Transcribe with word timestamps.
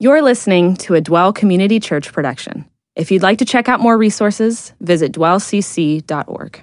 You're 0.00 0.22
listening 0.22 0.76
to 0.76 0.94
a 0.94 1.00
Dwell 1.00 1.32
Community 1.32 1.80
Church 1.80 2.12
production. 2.12 2.66
If 2.94 3.10
you'd 3.10 3.24
like 3.24 3.38
to 3.38 3.44
check 3.44 3.68
out 3.68 3.80
more 3.80 3.98
resources, 3.98 4.72
visit 4.80 5.10
dwellcc.org. 5.10 6.62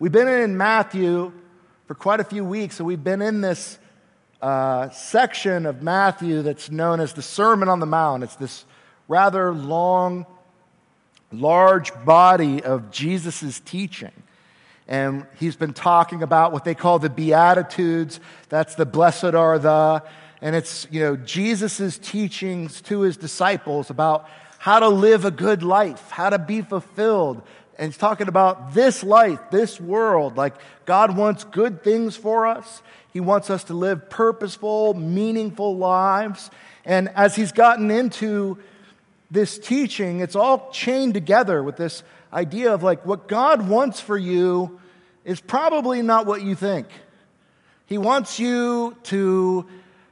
We've 0.00 0.10
been 0.10 0.26
in 0.26 0.56
Matthew 0.56 1.32
for 1.86 1.94
quite 1.94 2.18
a 2.18 2.24
few 2.24 2.44
weeks, 2.44 2.74
so 2.74 2.82
we've 2.82 3.04
been 3.04 3.22
in 3.22 3.42
this 3.42 3.78
uh, 4.42 4.90
section 4.90 5.66
of 5.66 5.84
Matthew 5.84 6.42
that's 6.42 6.68
known 6.68 6.98
as 6.98 7.12
the 7.12 7.22
Sermon 7.22 7.68
on 7.68 7.78
the 7.78 7.86
Mount. 7.86 8.24
It's 8.24 8.34
this 8.34 8.64
rather 9.06 9.54
long, 9.54 10.26
large 11.30 11.92
body 12.04 12.60
of 12.60 12.90
Jesus' 12.90 13.60
teaching. 13.60 14.10
And 14.88 15.26
he's 15.38 15.54
been 15.54 15.74
talking 15.74 16.24
about 16.24 16.50
what 16.50 16.64
they 16.64 16.74
call 16.74 16.98
the 16.98 17.08
Beatitudes. 17.08 18.18
That's 18.48 18.74
the 18.74 18.84
blessed 18.84 19.36
are 19.36 19.60
the. 19.60 20.02
And 20.40 20.54
it's, 20.54 20.86
you 20.90 21.00
know, 21.00 21.16
Jesus' 21.16 21.98
teachings 21.98 22.80
to 22.82 23.00
his 23.00 23.16
disciples 23.16 23.90
about 23.90 24.28
how 24.58 24.80
to 24.80 24.88
live 24.88 25.24
a 25.24 25.30
good 25.30 25.62
life, 25.62 26.10
how 26.10 26.30
to 26.30 26.38
be 26.38 26.60
fulfilled. 26.60 27.42
And 27.78 27.92
he's 27.92 27.98
talking 27.98 28.28
about 28.28 28.74
this 28.74 29.02
life, 29.02 29.38
this 29.50 29.80
world. 29.80 30.36
Like, 30.36 30.54
God 30.84 31.16
wants 31.16 31.44
good 31.44 31.82
things 31.82 32.16
for 32.16 32.46
us. 32.46 32.82
He 33.12 33.20
wants 33.20 33.48
us 33.48 33.64
to 33.64 33.74
live 33.74 34.10
purposeful, 34.10 34.94
meaningful 34.94 35.76
lives. 35.76 36.50
And 36.84 37.08
as 37.10 37.34
he's 37.34 37.52
gotten 37.52 37.90
into 37.90 38.58
this 39.30 39.58
teaching, 39.58 40.20
it's 40.20 40.36
all 40.36 40.70
chained 40.70 41.14
together 41.14 41.62
with 41.62 41.76
this 41.76 42.02
idea 42.32 42.72
of 42.72 42.82
like 42.82 43.06
what 43.06 43.28
God 43.28 43.68
wants 43.68 44.00
for 44.00 44.16
you 44.16 44.80
is 45.24 45.40
probably 45.40 46.02
not 46.02 46.26
what 46.26 46.42
you 46.42 46.54
think. 46.54 46.86
He 47.86 47.98
wants 47.98 48.38
you 48.38 48.96
to 49.04 49.66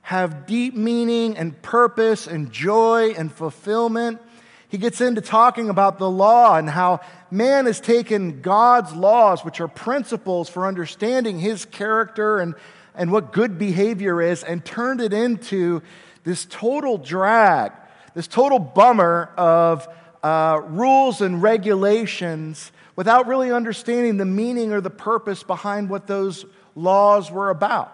have 0.05 0.45
deep 0.45 0.75
meaning 0.75 1.35
and 1.39 1.61
purpose 1.63 2.27
and 2.27 2.53
joy 2.53 3.15
and 3.17 3.33
fulfillment. 3.33 4.21
He 4.69 4.77
gets 4.77 5.01
into 5.01 5.23
talking 5.23 5.71
about 5.71 5.99
the 5.99 6.11
law 6.11 6.57
and 6.59 6.69
how 6.69 7.01
man 7.31 7.65
has 7.65 7.81
taken 7.81 8.43
God's 8.43 8.93
laws, 8.93 9.47
which 9.47 9.63
are 9.63 9.69
principles 9.69 10.51
for 10.51 10.67
understanding 10.67 11.39
his 11.39 11.65
character 11.65 12.39
and, 12.39 12.55
and 12.95 13.11
what 13.11 13.33
good 13.33 13.59
behavior 13.59 14.21
is, 14.21 14.43
and 14.43 14.63
turned 14.63 15.01
it 15.01 15.15
into 15.15 15.81
this 16.23 16.47
total 16.51 16.99
drag, 16.99 17.73
this 18.15 18.27
total 18.27 18.59
bummer 18.59 19.33
of 19.39 19.89
uh, 20.23 20.61
rules 20.67 21.23
and 21.23 21.43
regulations 21.43 22.73
without 22.95 23.27
really 23.27 23.51
understanding 23.51 24.19
the 24.19 24.27
meaning 24.27 24.71
or 24.71 24.83
the 24.83 24.91
purpose 24.91 25.43
behind 25.43 25.89
what 25.89 26.07
those 26.07 26.45
laws 26.75 27.31
were 27.31 27.49
about. 27.49 27.91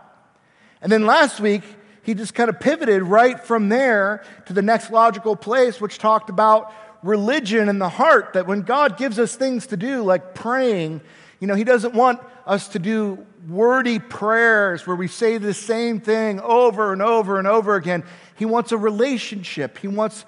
And 0.82 0.90
then 0.90 1.06
last 1.06 1.38
week, 1.38 1.62
he 2.02 2.14
just 2.14 2.34
kind 2.34 2.48
of 2.48 2.58
pivoted 2.58 3.02
right 3.02 3.38
from 3.38 3.68
there 3.68 4.24
to 4.46 4.52
the 4.52 4.62
next 4.62 4.90
logical 4.90 5.36
place, 5.36 5.80
which 5.80 5.98
talked 5.98 6.30
about 6.30 6.72
religion 7.02 7.68
and 7.68 7.80
the 7.80 7.88
heart. 7.88 8.32
That 8.34 8.46
when 8.46 8.62
God 8.62 8.96
gives 8.96 9.18
us 9.18 9.36
things 9.36 9.66
to 9.68 9.76
do, 9.76 10.02
like 10.02 10.34
praying, 10.34 11.00
you 11.40 11.46
know, 11.46 11.54
he 11.54 11.64
doesn't 11.64 11.94
want 11.94 12.20
us 12.46 12.68
to 12.68 12.78
do 12.78 13.26
wordy 13.48 13.98
prayers 13.98 14.86
where 14.86 14.96
we 14.96 15.08
say 15.08 15.38
the 15.38 15.54
same 15.54 16.00
thing 16.00 16.40
over 16.40 16.92
and 16.92 17.02
over 17.02 17.38
and 17.38 17.46
over 17.46 17.76
again. 17.76 18.04
He 18.36 18.44
wants 18.44 18.72
a 18.72 18.78
relationship, 18.78 19.78
he 19.78 19.88
wants 19.88 20.24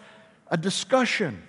a 0.48 0.56
discussion. 0.56 1.42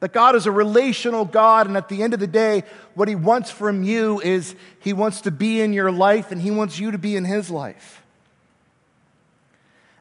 That 0.00 0.12
God 0.12 0.36
is 0.36 0.46
a 0.46 0.52
relational 0.52 1.24
God, 1.24 1.66
and 1.66 1.76
at 1.76 1.88
the 1.88 2.02
end 2.02 2.12
of 2.12 2.20
the 2.20 2.26
day, 2.26 2.64
what 2.94 3.08
He 3.08 3.14
wants 3.14 3.50
from 3.50 3.82
you 3.82 4.20
is 4.20 4.54
He 4.80 4.92
wants 4.92 5.22
to 5.22 5.30
be 5.30 5.62
in 5.62 5.72
your 5.72 5.90
life 5.90 6.30
and 6.30 6.40
He 6.40 6.50
wants 6.50 6.78
you 6.78 6.90
to 6.90 6.98
be 6.98 7.16
in 7.16 7.24
His 7.24 7.50
life. 7.50 8.02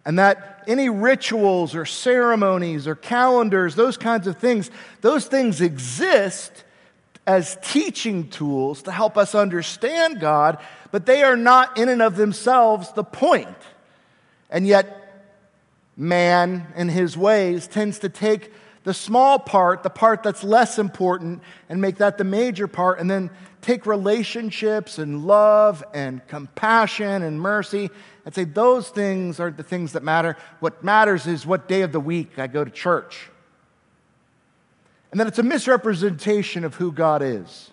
And 0.06 0.20
that 0.20 0.64
any 0.68 0.90
rituals 0.90 1.74
or 1.74 1.86
ceremonies 1.86 2.88
or 2.88 2.96
calendars, 2.96 3.76
those 3.76 3.98
kinds 3.98 4.28
of 4.28 4.38
things, 4.38 4.70
those 5.02 5.26
things 5.26 5.62
exist 5.62 6.64
as 7.28 7.58
teaching 7.64 8.30
tools 8.30 8.84
to 8.84 8.92
help 8.92 9.18
us 9.18 9.34
understand 9.34 10.20
God, 10.20 10.60
but 10.92 11.06
they 11.06 11.24
are 11.24 11.36
not 11.36 11.78
in 11.78 11.90
and 11.90 12.02
of 12.02 12.16
themselves 12.16 12.92
the 12.92 13.04
point. 13.04 13.58
And 14.50 14.68
yet, 14.68 15.26
man, 15.98 16.68
in 16.76 16.90
his 16.90 17.18
ways, 17.18 17.68
tends 17.68 18.00
to 18.00 18.10
take 18.10 18.54
the 18.84 18.94
small 18.94 19.40
part, 19.40 19.82
the 19.82 19.90
part 19.90 20.22
that's 20.22 20.44
less 20.44 20.78
important, 20.78 21.42
and 21.68 21.82
make 21.82 21.98
that 21.98 22.20
the 22.20 22.24
major 22.24 22.68
part, 22.68 23.00
and 23.00 23.10
then 23.10 23.32
take 23.66 23.88
relationships 23.88 25.00
and 25.00 25.26
love 25.26 25.84
and 25.92 26.26
compassion 26.28 27.24
and 27.24 27.42
mercy 27.42 27.90
and 28.24 28.36
say 28.36 28.44
those 28.44 28.90
things 28.90 29.40
aren't 29.40 29.58
the 29.58 29.64
things 29.64 29.94
that 29.94 30.04
matter. 30.04 30.38
What 30.60 30.84
matters 30.84 31.26
is 31.26 31.48
what 31.48 31.68
day 31.68 31.82
of 31.82 31.92
the 31.92 32.00
week 32.00 32.38
I 32.38 32.46
go 32.46 32.64
to 32.64 32.70
church. 32.70 33.32
And 35.10 35.20
that 35.20 35.26
it's 35.26 35.40
a 35.40 35.44
misrepresentation 35.44 36.64
of 36.64 36.76
who 36.76 36.92
God 36.92 37.24
is. 37.24 37.72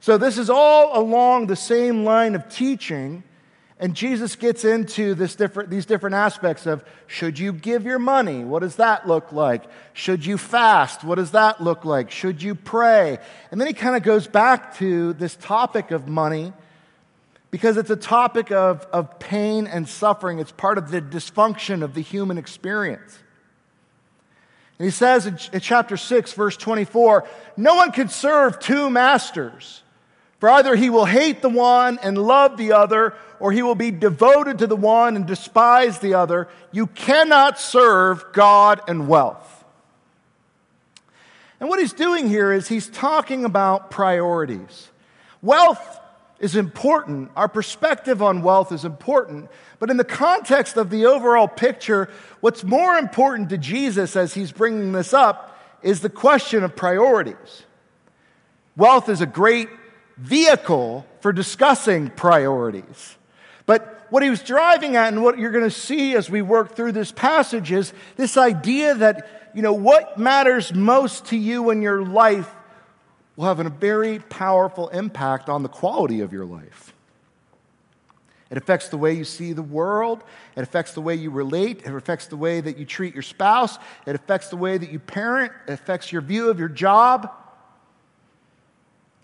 So, 0.00 0.16
this 0.16 0.38
is 0.38 0.48
all 0.48 0.98
along 0.98 1.46
the 1.46 1.56
same 1.56 2.04
line 2.04 2.34
of 2.34 2.48
teaching 2.48 3.22
and 3.78 3.94
Jesus 3.94 4.36
gets 4.36 4.64
into 4.64 5.14
this 5.14 5.34
different, 5.34 5.68
these 5.68 5.84
different 5.84 6.14
aspects 6.14 6.66
of 6.66 6.84
should 7.06 7.38
you 7.38 7.52
give 7.52 7.84
your 7.84 7.98
money? 7.98 8.44
What 8.44 8.60
does 8.60 8.76
that 8.76 9.06
look 9.08 9.32
like? 9.32 9.64
Should 9.92 10.24
you 10.24 10.38
fast? 10.38 11.02
What 11.02 11.16
does 11.16 11.32
that 11.32 11.60
look 11.60 11.84
like? 11.84 12.10
Should 12.10 12.42
you 12.42 12.54
pray? 12.54 13.18
And 13.50 13.60
then 13.60 13.66
he 13.66 13.74
kind 13.74 13.96
of 13.96 14.02
goes 14.02 14.26
back 14.28 14.76
to 14.78 15.12
this 15.14 15.34
topic 15.36 15.90
of 15.90 16.08
money 16.08 16.52
because 17.50 17.76
it's 17.76 17.90
a 17.90 17.96
topic 17.96 18.50
of, 18.50 18.82
of 18.92 19.18
pain 19.18 19.66
and 19.66 19.88
suffering. 19.88 20.38
It's 20.38 20.50
part 20.50 20.78
of 20.78 20.90
the 20.90 21.00
dysfunction 21.00 21.82
of 21.82 21.94
the 21.94 22.00
human 22.00 22.38
experience. 22.38 23.18
And 24.78 24.86
he 24.86 24.90
says 24.90 25.26
in, 25.26 25.38
in 25.52 25.60
chapter 25.60 25.96
6, 25.96 26.32
verse 26.32 26.56
24 26.56 27.28
no 27.56 27.76
one 27.76 27.92
can 27.92 28.08
serve 28.08 28.58
two 28.58 28.90
masters. 28.90 29.83
For 30.44 30.50
either 30.50 30.76
he 30.76 30.90
will 30.90 31.06
hate 31.06 31.40
the 31.40 31.48
one 31.48 31.98
and 32.02 32.18
love 32.18 32.58
the 32.58 32.72
other, 32.72 33.14
or 33.40 33.50
he 33.50 33.62
will 33.62 33.74
be 33.74 33.90
devoted 33.90 34.58
to 34.58 34.66
the 34.66 34.76
one 34.76 35.16
and 35.16 35.24
despise 35.26 36.00
the 36.00 36.12
other. 36.12 36.48
You 36.70 36.86
cannot 36.86 37.58
serve 37.58 38.22
God 38.34 38.82
and 38.86 39.08
wealth. 39.08 39.64
And 41.58 41.70
what 41.70 41.80
he's 41.80 41.94
doing 41.94 42.28
here 42.28 42.52
is 42.52 42.68
he's 42.68 42.90
talking 42.90 43.46
about 43.46 43.90
priorities. 43.90 44.90
Wealth 45.40 45.98
is 46.38 46.56
important. 46.56 47.30
Our 47.36 47.48
perspective 47.48 48.20
on 48.20 48.42
wealth 48.42 48.70
is 48.70 48.84
important. 48.84 49.48
But 49.78 49.88
in 49.88 49.96
the 49.96 50.04
context 50.04 50.76
of 50.76 50.90
the 50.90 51.06
overall 51.06 51.48
picture, 51.48 52.10
what's 52.42 52.64
more 52.64 52.96
important 52.96 53.48
to 53.48 53.56
Jesus 53.56 54.14
as 54.14 54.34
he's 54.34 54.52
bringing 54.52 54.92
this 54.92 55.14
up 55.14 55.58
is 55.82 56.02
the 56.02 56.10
question 56.10 56.62
of 56.62 56.76
priorities. 56.76 57.62
Wealth 58.76 59.08
is 59.08 59.22
a 59.22 59.26
great 59.26 59.70
vehicle 60.16 61.06
for 61.20 61.32
discussing 61.32 62.10
priorities. 62.10 63.16
But 63.66 64.06
what 64.10 64.22
he 64.22 64.30
was 64.30 64.42
driving 64.42 64.96
at, 64.96 65.12
and 65.12 65.22
what 65.22 65.38
you're 65.38 65.50
going 65.50 65.64
to 65.64 65.70
see 65.70 66.14
as 66.14 66.28
we 66.30 66.42
work 66.42 66.76
through 66.76 66.92
this 66.92 67.10
passage, 67.10 67.72
is 67.72 67.92
this 68.16 68.36
idea 68.36 68.94
that, 68.94 69.50
you 69.54 69.62
know, 69.62 69.72
what 69.72 70.18
matters 70.18 70.72
most 70.74 71.26
to 71.26 71.36
you 71.36 71.70
in 71.70 71.82
your 71.82 72.04
life 72.04 72.48
will 73.36 73.46
have 73.46 73.60
a 73.60 73.68
very 73.68 74.18
powerful 74.18 74.88
impact 74.90 75.48
on 75.48 75.62
the 75.62 75.68
quality 75.68 76.20
of 76.20 76.32
your 76.32 76.44
life. 76.44 76.92
It 78.50 78.58
affects 78.58 78.88
the 78.88 78.98
way 78.98 79.14
you 79.14 79.24
see 79.24 79.52
the 79.52 79.62
world. 79.62 80.22
It 80.54 80.60
affects 80.60 80.92
the 80.92 81.00
way 81.00 81.16
you 81.16 81.30
relate. 81.30 81.80
It 81.84 81.92
affects 81.92 82.26
the 82.26 82.36
way 82.36 82.60
that 82.60 82.78
you 82.78 82.84
treat 82.84 83.14
your 83.14 83.22
spouse. 83.22 83.78
It 84.06 84.14
affects 84.14 84.48
the 84.48 84.56
way 84.56 84.78
that 84.78 84.92
you 84.92 85.00
parent. 85.00 85.52
It 85.66 85.72
affects 85.72 86.12
your 86.12 86.22
view 86.22 86.50
of 86.50 86.60
your 86.60 86.68
job. 86.68 87.32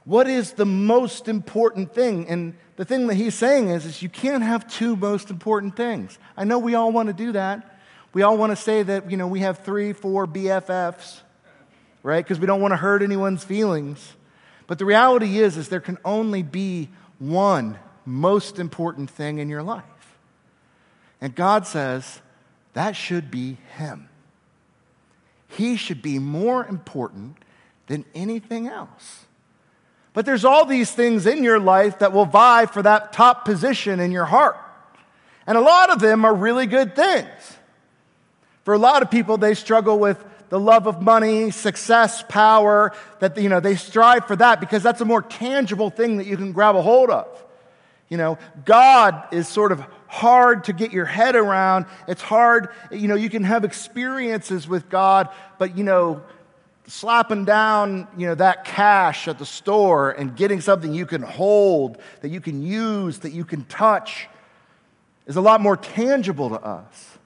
What 0.04 0.26
is 0.28 0.52
the 0.52 0.64
most 0.64 1.28
important 1.28 1.94
thing? 1.94 2.26
And 2.28 2.56
the 2.76 2.84
thing 2.84 3.06
that 3.08 3.14
he's 3.14 3.34
saying 3.34 3.68
is, 3.68 3.84
is 3.84 4.02
you 4.02 4.08
can't 4.08 4.42
have 4.42 4.66
two 4.68 4.96
most 4.96 5.30
important 5.30 5.76
things. 5.76 6.18
I 6.36 6.44
know 6.44 6.58
we 6.58 6.74
all 6.74 6.92
want 6.92 7.08
to 7.08 7.12
do 7.12 7.32
that. 7.32 7.78
We 8.12 8.22
all 8.22 8.36
want 8.36 8.50
to 8.50 8.56
say 8.56 8.82
that, 8.82 9.10
you 9.10 9.16
know, 9.16 9.26
we 9.26 9.40
have 9.40 9.58
three, 9.58 9.92
four 9.92 10.26
BFFs, 10.26 11.20
right? 12.02 12.24
Because 12.24 12.40
we 12.40 12.46
don't 12.46 12.60
want 12.60 12.72
to 12.72 12.76
hurt 12.76 13.02
anyone's 13.02 13.44
feelings. 13.44 14.14
But 14.66 14.78
the 14.78 14.84
reality 14.84 15.38
is, 15.38 15.56
is 15.56 15.68
there 15.68 15.80
can 15.80 15.98
only 16.04 16.42
be 16.42 16.88
one 17.18 17.78
most 18.04 18.58
important 18.58 19.10
thing 19.10 19.38
in 19.38 19.48
your 19.48 19.62
life. 19.62 19.84
And 21.20 21.34
God 21.34 21.66
says 21.66 22.20
that 22.72 22.96
should 22.96 23.30
be 23.30 23.58
Him. 23.76 24.08
He 25.48 25.76
should 25.76 26.00
be 26.00 26.18
more 26.18 26.64
important 26.64 27.36
than 27.86 28.04
anything 28.14 28.68
else. 28.68 29.26
But 30.20 30.26
there's 30.26 30.44
all 30.44 30.66
these 30.66 30.92
things 30.92 31.24
in 31.24 31.42
your 31.42 31.58
life 31.58 32.00
that 32.00 32.12
will 32.12 32.26
vie 32.26 32.66
for 32.66 32.82
that 32.82 33.10
top 33.10 33.46
position 33.46 34.00
in 34.00 34.12
your 34.12 34.26
heart. 34.26 34.58
And 35.46 35.56
a 35.56 35.62
lot 35.62 35.88
of 35.88 35.98
them 35.98 36.26
are 36.26 36.34
really 36.34 36.66
good 36.66 36.94
things. 36.94 37.30
For 38.64 38.74
a 38.74 38.78
lot 38.78 39.00
of 39.00 39.10
people, 39.10 39.38
they 39.38 39.54
struggle 39.54 39.98
with 39.98 40.22
the 40.50 40.60
love 40.60 40.86
of 40.86 41.00
money, 41.00 41.50
success, 41.50 42.22
power, 42.28 42.92
that 43.20 43.38
you 43.38 43.48
know, 43.48 43.60
they 43.60 43.76
strive 43.76 44.26
for 44.26 44.36
that 44.36 44.60
because 44.60 44.82
that's 44.82 45.00
a 45.00 45.06
more 45.06 45.22
tangible 45.22 45.88
thing 45.88 46.18
that 46.18 46.26
you 46.26 46.36
can 46.36 46.52
grab 46.52 46.76
a 46.76 46.82
hold 46.82 47.08
of. 47.08 47.42
You 48.10 48.18
know, 48.18 48.36
God 48.66 49.24
is 49.32 49.48
sort 49.48 49.72
of 49.72 49.82
hard 50.06 50.64
to 50.64 50.74
get 50.74 50.92
your 50.92 51.06
head 51.06 51.34
around. 51.34 51.86
It's 52.06 52.20
hard, 52.20 52.68
you 52.90 53.08
know, 53.08 53.14
you 53.14 53.30
can 53.30 53.44
have 53.44 53.64
experiences 53.64 54.68
with 54.68 54.90
God, 54.90 55.30
but, 55.56 55.78
you 55.78 55.84
know, 55.84 56.22
slapping 56.90 57.44
down, 57.44 58.08
you 58.16 58.26
know, 58.26 58.34
that 58.34 58.64
cash 58.64 59.28
at 59.28 59.38
the 59.38 59.46
store 59.46 60.10
and 60.10 60.36
getting 60.36 60.60
something 60.60 60.92
you 60.92 61.06
can 61.06 61.22
hold, 61.22 61.98
that 62.20 62.30
you 62.30 62.40
can 62.40 62.62
use, 62.62 63.20
that 63.20 63.32
you 63.32 63.44
can 63.44 63.64
touch, 63.64 64.28
is 65.26 65.36
a 65.36 65.40
lot 65.40 65.60
more 65.60 65.76
tangible 65.76 66.50
to 66.50 66.60
us. 66.60 67.18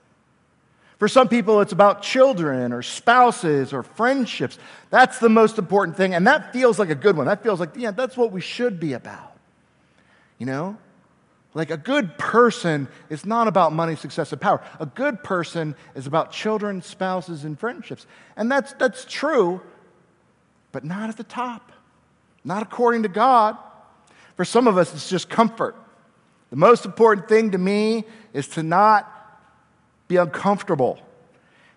For 0.99 1.09
some 1.09 1.29
people, 1.29 1.61
it's 1.61 1.73
about 1.73 2.03
children 2.03 2.73
or 2.73 2.83
spouses 2.83 3.73
or 3.73 3.83
friendships. 3.83 4.59
That's 4.91 5.19
the 5.19 5.29
most 5.29 5.59
important 5.59 5.97
thing. 5.97 6.15
And 6.15 6.27
that 6.27 6.53
feels 6.53 6.79
like 6.79 6.91
a 6.91 6.95
good 6.95 7.17
one. 7.17 7.27
That 7.27 7.43
feels 7.43 7.61
like, 7.61 7.71
yeah, 7.77 7.91
that's 7.91 8.17
what 8.17 8.33
we 8.33 8.41
should 8.41 8.79
be 8.79 8.93
about. 8.93 9.37
You 10.39 10.47
know? 10.47 10.77
Like 11.55 11.71
a 11.71 11.77
good 11.77 12.19
person 12.19 12.89
is 13.09 13.25
not 13.25 13.47
about 13.47 13.73
money, 13.73 13.95
success, 13.95 14.33
and 14.33 14.41
power. 14.41 14.61
A 14.81 14.87
good 14.87 15.23
person 15.23 15.77
is 15.95 16.09
about 16.09 16.33
children, 16.33 16.83
spouses, 16.83 17.45
and 17.45 17.59
friendships. 17.59 18.07
And 18.37 18.51
that's, 18.51 18.73
that's 18.73 19.05
true, 19.05 19.61
but 20.73 20.85
not 20.85 21.09
at 21.09 21.17
the 21.17 21.25
top, 21.25 21.71
not 22.45 22.65
according 22.65 23.05
to 23.05 23.09
God. 23.09 23.57
For 24.37 24.45
some 24.45 24.67
of 24.67 24.77
us, 24.77 24.93
it's 24.93 25.09
just 25.09 25.31
comfort. 25.31 25.77
The 26.51 26.57
most 26.57 26.85
important 26.85 27.29
thing 27.29 27.53
to 27.53 27.59
me 27.59 28.05
is 28.33 28.49
to 28.49 28.65
not 28.65 29.11
be 30.09 30.17
uncomfortable. 30.17 30.99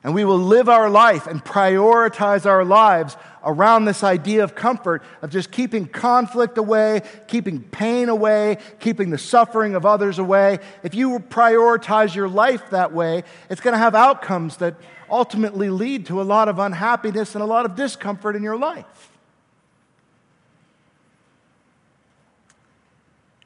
And 0.08 0.16
we 0.16 0.24
will 0.24 0.40
live 0.40 0.70
our 0.70 0.90
life 0.90 1.28
and 1.28 1.44
prioritize 1.44 2.46
our 2.46 2.64
lives 2.64 3.18
around 3.44 3.84
this 3.84 4.06
idea 4.06 4.42
of 4.46 4.56
comfort, 4.56 5.04
of 5.22 5.32
just 5.32 5.52
keeping 5.52 5.86
conflict 5.86 6.58
away, 6.58 7.02
keeping 7.28 7.62
pain 7.62 8.08
away, 8.08 8.60
keeping 8.80 9.10
the 9.10 9.18
suffering 9.18 9.76
of 9.76 9.86
others 9.86 10.18
away. 10.18 10.60
If 10.82 10.96
you 10.96 11.20
prioritize 11.20 12.16
your 12.16 12.30
life 12.30 12.70
that 12.70 12.94
way, 12.94 13.26
it's 13.50 13.60
going 13.60 13.74
to 13.74 13.78
have 13.78 13.96
outcomes 13.96 14.56
that 14.58 14.76
ultimately 15.10 15.70
lead 15.70 16.06
to 16.06 16.22
a 16.22 16.24
lot 16.24 16.48
of 16.48 16.58
unhappiness 16.58 17.36
and 17.36 17.42
a 17.42 17.46
lot 17.46 17.66
of 17.66 17.76
discomfort 17.76 18.38
in 18.38 18.44
your 18.44 18.58
life. 18.58 19.12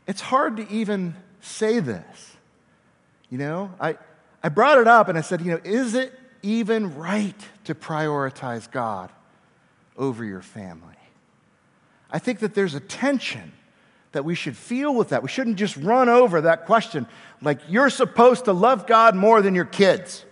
It's 0.06 0.22
hard 0.22 0.58
to 0.58 0.70
even 0.70 1.16
say 1.42 1.80
this. 1.80 2.36
You 3.32 3.40
know, 3.40 3.74
I, 3.80 3.98
I 4.44 4.50
brought 4.50 4.78
it 4.78 4.88
up 4.88 5.08
and 5.08 5.18
I 5.18 5.22
said, 5.22 5.42
you 5.42 5.54
know, 5.54 5.62
is 5.64 5.96
it 5.96 6.20
even 6.44 6.96
right 6.96 7.36
to 7.66 7.76
prioritize 7.76 8.70
God 8.70 9.12
over 9.98 10.24
your 10.24 10.42
family? 10.42 10.88
I 12.12 12.20
think 12.20 12.40
that 12.40 12.54
there's 12.54 12.76
a 12.76 12.80
tension 12.80 13.54
that 14.12 14.26
we 14.26 14.36
should 14.36 14.58
feel 14.58 14.94
with 14.94 15.10
that. 15.10 15.24
We 15.24 15.30
shouldn't 15.30 15.58
just 15.58 15.78
run 15.78 16.10
over 16.10 16.42
that 16.42 16.66
question 16.66 17.08
like 17.42 17.60
you're 17.70 17.90
supposed 17.90 18.46
to 18.46 18.54
love 18.54 18.86
God 18.86 19.16
more 19.16 19.42
than 19.42 19.56
your 19.56 19.66
kids. 19.66 20.26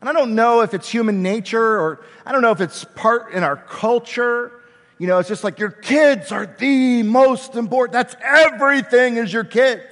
And 0.00 0.08
I 0.08 0.12
don't 0.12 0.34
know 0.34 0.60
if 0.60 0.74
it's 0.74 0.88
human 0.88 1.22
nature 1.22 1.80
or 1.80 2.04
I 2.24 2.32
don't 2.32 2.42
know 2.42 2.50
if 2.50 2.60
it's 2.60 2.84
part 2.84 3.32
in 3.32 3.42
our 3.42 3.56
culture. 3.56 4.52
You 4.98 5.06
know, 5.06 5.18
it's 5.18 5.28
just 5.28 5.44
like 5.44 5.58
your 5.58 5.70
kids 5.70 6.30
are 6.30 6.46
the 6.46 7.02
most 7.02 7.56
important. 7.56 7.92
That's 7.92 8.14
everything 8.22 9.16
is 9.16 9.32
your 9.32 9.44
kids, 9.44 9.84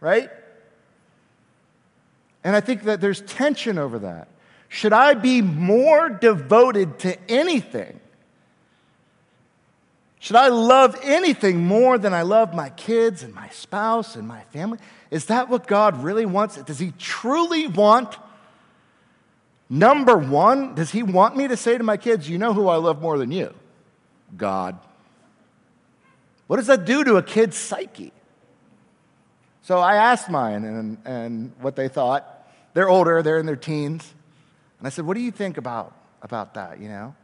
right? 0.00 0.30
And 2.44 2.56
I 2.56 2.60
think 2.60 2.84
that 2.84 3.00
there's 3.00 3.20
tension 3.22 3.78
over 3.78 4.00
that. 4.00 4.28
Should 4.68 4.92
I 4.92 5.14
be 5.14 5.42
more 5.42 6.08
devoted 6.08 6.98
to 7.00 7.30
anything? 7.30 8.00
Should 10.18 10.36
I 10.36 10.48
love 10.48 10.96
anything 11.02 11.64
more 11.64 11.98
than 11.98 12.14
I 12.14 12.22
love 12.22 12.54
my 12.54 12.70
kids 12.70 13.22
and 13.22 13.34
my 13.34 13.48
spouse 13.48 14.14
and 14.14 14.26
my 14.26 14.42
family? 14.52 14.78
Is 15.10 15.26
that 15.26 15.48
what 15.48 15.66
God 15.66 16.02
really 16.02 16.26
wants? 16.26 16.56
Does 16.62 16.78
He 16.78 16.92
truly 16.98 17.66
want? 17.66 18.16
Number 19.68 20.16
one, 20.16 20.74
does 20.74 20.90
He 20.90 21.02
want 21.02 21.36
me 21.36 21.48
to 21.48 21.56
say 21.56 21.76
to 21.76 21.82
my 21.82 21.96
kids, 21.96 22.28
You 22.28 22.38
know 22.38 22.54
who 22.54 22.68
I 22.68 22.76
love 22.76 23.02
more 23.02 23.18
than 23.18 23.32
you? 23.32 23.52
God. 24.36 24.78
What 26.46 26.58
does 26.58 26.68
that 26.68 26.84
do 26.84 27.02
to 27.04 27.16
a 27.16 27.22
kid's 27.22 27.56
psyche? 27.56 28.12
So 29.62 29.78
I 29.78 29.96
asked 29.96 30.30
mine 30.30 30.64
and, 30.64 30.98
and 31.04 31.52
what 31.60 31.76
they 31.76 31.88
thought. 31.88 32.31
They're 32.74 32.88
older, 32.88 33.22
they're 33.22 33.38
in 33.38 33.46
their 33.46 33.56
teens. 33.56 34.12
And 34.78 34.86
I 34.86 34.90
said, 34.90 35.06
What 35.06 35.14
do 35.14 35.20
you 35.20 35.30
think 35.30 35.58
about, 35.58 35.96
about 36.22 36.54
that, 36.54 36.80
you 36.80 36.88
know? 36.88 37.14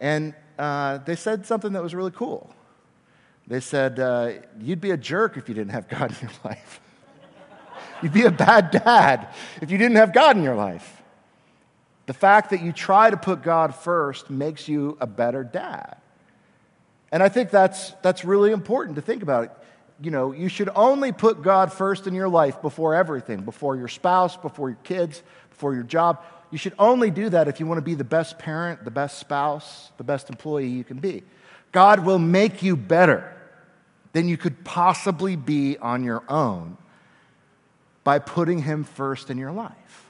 And 0.00 0.34
uh, 0.58 0.98
they 0.98 1.16
said 1.16 1.46
something 1.46 1.72
that 1.72 1.82
was 1.82 1.94
really 1.94 2.10
cool. 2.10 2.52
They 3.46 3.60
said, 3.60 3.98
uh, 3.98 4.32
You'd 4.60 4.80
be 4.80 4.90
a 4.90 4.96
jerk 4.96 5.36
if 5.36 5.48
you 5.48 5.54
didn't 5.54 5.72
have 5.72 5.88
God 5.88 6.10
in 6.12 6.28
your 6.28 6.36
life. 6.44 6.80
You'd 8.02 8.12
be 8.12 8.24
a 8.24 8.30
bad 8.30 8.70
dad 8.70 9.28
if 9.60 9.70
you 9.70 9.78
didn't 9.78 9.96
have 9.96 10.12
God 10.12 10.36
in 10.36 10.42
your 10.42 10.54
life. 10.54 11.02
The 12.06 12.14
fact 12.14 12.50
that 12.50 12.62
you 12.62 12.72
try 12.72 13.10
to 13.10 13.16
put 13.16 13.42
God 13.42 13.74
first 13.74 14.30
makes 14.30 14.68
you 14.68 14.96
a 15.00 15.06
better 15.06 15.44
dad. 15.44 15.96
And 17.12 17.22
I 17.22 17.28
think 17.28 17.50
that's, 17.50 17.90
that's 18.02 18.24
really 18.24 18.52
important 18.52 18.96
to 18.96 19.02
think 19.02 19.22
about 19.22 19.62
you 20.02 20.10
know, 20.10 20.32
you 20.32 20.48
should 20.48 20.70
only 20.74 21.12
put 21.12 21.42
God 21.42 21.72
first 21.72 22.06
in 22.06 22.14
your 22.14 22.28
life 22.28 22.62
before 22.62 22.94
everything, 22.94 23.42
before 23.42 23.76
your 23.76 23.88
spouse, 23.88 24.36
before 24.36 24.70
your 24.70 24.78
kids, 24.82 25.22
before 25.50 25.74
your 25.74 25.82
job. 25.82 26.22
You 26.50 26.58
should 26.58 26.74
only 26.78 27.10
do 27.10 27.28
that 27.28 27.48
if 27.48 27.60
you 27.60 27.66
want 27.66 27.78
to 27.78 27.82
be 27.82 27.94
the 27.94 28.04
best 28.04 28.38
parent, 28.38 28.84
the 28.84 28.90
best 28.90 29.18
spouse, 29.18 29.90
the 29.98 30.04
best 30.04 30.30
employee 30.30 30.68
you 30.68 30.84
can 30.84 30.98
be. 30.98 31.22
God 31.72 32.04
will 32.04 32.18
make 32.18 32.62
you 32.62 32.76
better 32.76 33.36
than 34.12 34.28
you 34.28 34.36
could 34.36 34.64
possibly 34.64 35.36
be 35.36 35.76
on 35.78 36.02
your 36.02 36.24
own 36.28 36.76
by 38.02 38.18
putting 38.18 38.62
Him 38.62 38.84
first 38.84 39.30
in 39.30 39.38
your 39.38 39.52
life. 39.52 40.06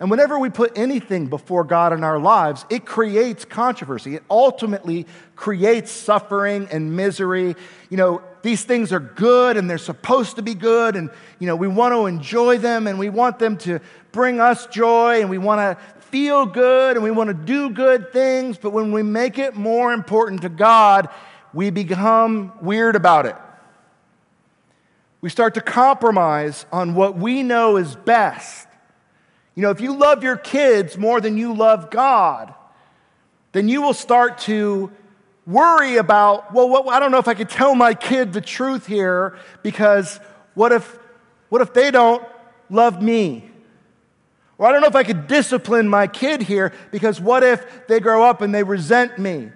And 0.00 0.10
whenever 0.10 0.38
we 0.38 0.48
put 0.48 0.78
anything 0.78 1.26
before 1.26 1.62
God 1.62 1.92
in 1.92 2.02
our 2.02 2.18
lives, 2.18 2.64
it 2.70 2.86
creates 2.86 3.44
controversy. 3.44 4.14
It 4.14 4.22
ultimately 4.30 5.06
creates 5.36 5.92
suffering 5.92 6.68
and 6.72 6.96
misery. 6.96 7.54
You 7.90 7.96
know, 7.98 8.22
these 8.42 8.64
things 8.64 8.92
are 8.92 9.00
good 9.00 9.56
and 9.56 9.68
they're 9.68 9.78
supposed 9.78 10.36
to 10.36 10.42
be 10.42 10.54
good, 10.54 10.96
and, 10.96 11.10
you 11.38 11.46
know, 11.46 11.56
we 11.56 11.68
want 11.68 11.92
to 11.92 12.06
enjoy 12.06 12.58
them 12.58 12.86
and 12.86 12.98
we 12.98 13.08
want 13.08 13.38
them 13.38 13.56
to 13.58 13.80
bring 14.12 14.40
us 14.40 14.66
joy 14.66 15.20
and 15.20 15.30
we 15.30 15.38
want 15.38 15.60
to 15.60 16.00
feel 16.04 16.46
good 16.46 16.96
and 16.96 17.04
we 17.04 17.10
want 17.10 17.28
to 17.28 17.34
do 17.34 17.70
good 17.70 18.12
things. 18.12 18.58
But 18.58 18.70
when 18.70 18.92
we 18.92 19.02
make 19.02 19.38
it 19.38 19.54
more 19.54 19.92
important 19.92 20.42
to 20.42 20.48
God, 20.48 21.08
we 21.52 21.70
become 21.70 22.52
weird 22.60 22.96
about 22.96 23.26
it. 23.26 23.36
We 25.20 25.28
start 25.28 25.54
to 25.54 25.60
compromise 25.60 26.66
on 26.72 26.94
what 26.94 27.16
we 27.16 27.42
know 27.42 27.76
is 27.76 27.94
best 27.94 28.66
you 29.60 29.62
know, 29.62 29.70
if 29.70 29.80
you 29.82 29.94
love 29.94 30.22
your 30.22 30.38
kids 30.38 30.96
more 30.96 31.20
than 31.20 31.36
you 31.36 31.52
love 31.52 31.90
God, 31.90 32.54
then 33.52 33.68
you 33.68 33.82
will 33.82 33.92
start 33.92 34.38
to 34.38 34.90
worry 35.50 35.96
about, 35.96 36.52
well, 36.52 36.68
what, 36.68 36.88
I 36.88 37.00
don't 37.00 37.10
know 37.10 37.18
if 37.18 37.28
I 37.28 37.34
could 37.34 37.48
tell 37.48 37.74
my 37.74 37.94
kid 37.94 38.32
the 38.32 38.40
truth 38.40 38.86
here 38.86 39.38
because 39.62 40.20
what 40.54 40.72
if, 40.72 40.98
what 41.48 41.60
if 41.60 41.72
they 41.72 41.90
don't 41.90 42.24
love 42.68 43.02
me? 43.02 43.50
Or 44.58 44.66
I 44.66 44.72
don't 44.72 44.80
know 44.80 44.88
if 44.88 44.96
I 44.96 45.04
could 45.04 45.26
discipline 45.26 45.88
my 45.88 46.06
kid 46.06 46.42
here 46.42 46.72
because 46.90 47.20
what 47.20 47.42
if 47.42 47.86
they 47.88 47.98
grow 47.98 48.22
up 48.22 48.42
and 48.42 48.54
they 48.54 48.62
resent 48.62 49.18
me? 49.18 49.50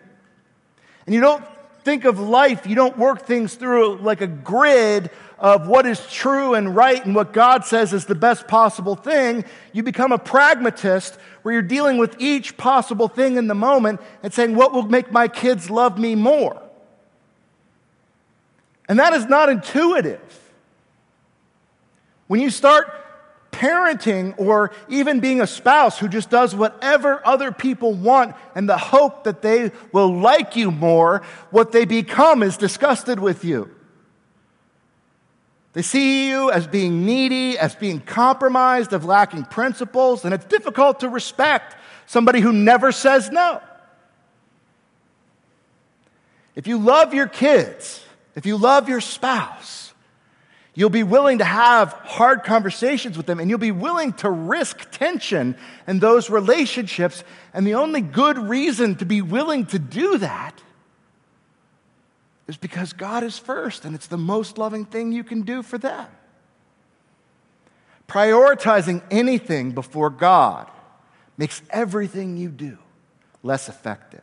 And 1.06 1.14
you 1.14 1.20
don't 1.20 1.44
think 1.82 2.06
of 2.06 2.18
life, 2.18 2.66
you 2.66 2.74
don't 2.74 2.96
work 2.96 3.26
things 3.26 3.54
through 3.54 3.96
like 3.98 4.22
a 4.22 4.26
grid 4.26 5.10
of 5.38 5.68
what 5.68 5.84
is 5.84 6.00
true 6.10 6.54
and 6.54 6.74
right 6.74 7.04
and 7.04 7.14
what 7.14 7.32
God 7.34 7.66
says 7.66 7.92
is 7.92 8.06
the 8.06 8.14
best 8.14 8.48
possible 8.48 8.96
thing, 8.96 9.44
you 9.72 9.82
become 9.82 10.12
a 10.12 10.18
pragmatist 10.18 11.18
where 11.44 11.52
you're 11.52 11.62
dealing 11.62 11.98
with 11.98 12.16
each 12.18 12.56
possible 12.56 13.06
thing 13.06 13.36
in 13.36 13.48
the 13.48 13.54
moment 13.54 14.00
and 14.22 14.32
saying, 14.32 14.54
What 14.54 14.72
will 14.72 14.84
make 14.84 15.12
my 15.12 15.28
kids 15.28 15.68
love 15.68 15.98
me 15.98 16.14
more? 16.14 16.60
And 18.88 18.98
that 18.98 19.12
is 19.12 19.26
not 19.26 19.50
intuitive. 19.50 20.40
When 22.28 22.40
you 22.40 22.48
start 22.48 22.90
parenting 23.52 24.34
or 24.38 24.72
even 24.88 25.20
being 25.20 25.42
a 25.42 25.46
spouse 25.46 25.98
who 25.98 26.08
just 26.08 26.30
does 26.30 26.54
whatever 26.54 27.20
other 27.26 27.52
people 27.52 27.92
want 27.92 28.34
and 28.54 28.66
the 28.66 28.78
hope 28.78 29.24
that 29.24 29.42
they 29.42 29.70
will 29.92 30.18
like 30.18 30.56
you 30.56 30.70
more, 30.70 31.22
what 31.50 31.72
they 31.72 31.84
become 31.84 32.42
is 32.42 32.56
disgusted 32.56 33.20
with 33.20 33.44
you. 33.44 33.73
They 35.74 35.82
see 35.82 36.28
you 36.28 36.50
as 36.52 36.68
being 36.68 37.04
needy, 37.04 37.58
as 37.58 37.74
being 37.74 38.00
compromised, 38.00 38.92
of 38.92 39.04
lacking 39.04 39.44
principles, 39.46 40.24
and 40.24 40.32
it's 40.32 40.44
difficult 40.44 41.00
to 41.00 41.08
respect 41.08 41.76
somebody 42.06 42.40
who 42.40 42.52
never 42.52 42.92
says 42.92 43.30
no. 43.30 43.60
If 46.54 46.68
you 46.68 46.78
love 46.78 47.12
your 47.12 47.26
kids, 47.26 48.04
if 48.36 48.46
you 48.46 48.56
love 48.56 48.88
your 48.88 49.00
spouse, 49.00 49.92
you'll 50.74 50.90
be 50.90 51.02
willing 51.02 51.38
to 51.38 51.44
have 51.44 51.92
hard 51.92 52.44
conversations 52.44 53.16
with 53.16 53.26
them 53.26 53.40
and 53.40 53.50
you'll 53.50 53.58
be 53.58 53.72
willing 53.72 54.12
to 54.12 54.30
risk 54.30 54.90
tension 54.92 55.56
in 55.88 55.98
those 55.98 56.30
relationships. 56.30 57.24
And 57.52 57.66
the 57.66 57.74
only 57.74 58.00
good 58.00 58.38
reason 58.38 58.94
to 58.96 59.04
be 59.04 59.22
willing 59.22 59.66
to 59.66 59.80
do 59.80 60.18
that 60.18 60.60
is 62.46 62.56
because 62.56 62.92
God 62.92 63.22
is 63.22 63.38
first 63.38 63.84
and 63.84 63.94
it's 63.94 64.06
the 64.06 64.18
most 64.18 64.58
loving 64.58 64.84
thing 64.84 65.12
you 65.12 65.24
can 65.24 65.42
do 65.42 65.62
for 65.62 65.78
them. 65.78 66.06
Prioritizing 68.06 69.02
anything 69.10 69.72
before 69.72 70.10
God 70.10 70.70
makes 71.36 71.62
everything 71.70 72.36
you 72.36 72.50
do 72.50 72.78
less 73.42 73.68
effective. 73.68 74.22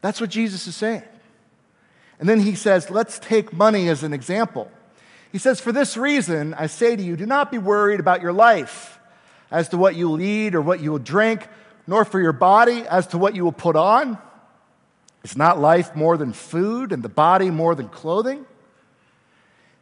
That's 0.00 0.20
what 0.20 0.30
Jesus 0.30 0.66
is 0.66 0.76
saying. 0.76 1.02
And 2.20 2.28
then 2.28 2.40
he 2.40 2.54
says, 2.54 2.90
let's 2.90 3.18
take 3.18 3.52
money 3.52 3.88
as 3.88 4.02
an 4.02 4.12
example. 4.12 4.70
He 5.34 5.38
says, 5.38 5.60
For 5.60 5.72
this 5.72 5.96
reason, 5.96 6.54
I 6.54 6.68
say 6.68 6.94
to 6.94 7.02
you, 7.02 7.16
do 7.16 7.26
not 7.26 7.50
be 7.50 7.58
worried 7.58 7.98
about 7.98 8.22
your 8.22 8.32
life 8.32 9.00
as 9.50 9.68
to 9.70 9.76
what 9.76 9.96
you 9.96 10.08
will 10.08 10.20
eat 10.20 10.54
or 10.54 10.60
what 10.60 10.78
you 10.78 10.92
will 10.92 11.00
drink, 11.00 11.48
nor 11.88 12.04
for 12.04 12.20
your 12.20 12.32
body 12.32 12.86
as 12.86 13.08
to 13.08 13.18
what 13.18 13.34
you 13.34 13.42
will 13.42 13.50
put 13.50 13.74
on. 13.74 14.16
Is 15.24 15.36
not 15.36 15.58
life 15.58 15.96
more 15.96 16.16
than 16.16 16.32
food 16.32 16.92
and 16.92 17.02
the 17.02 17.08
body 17.08 17.50
more 17.50 17.74
than 17.74 17.88
clothing? 17.88 18.44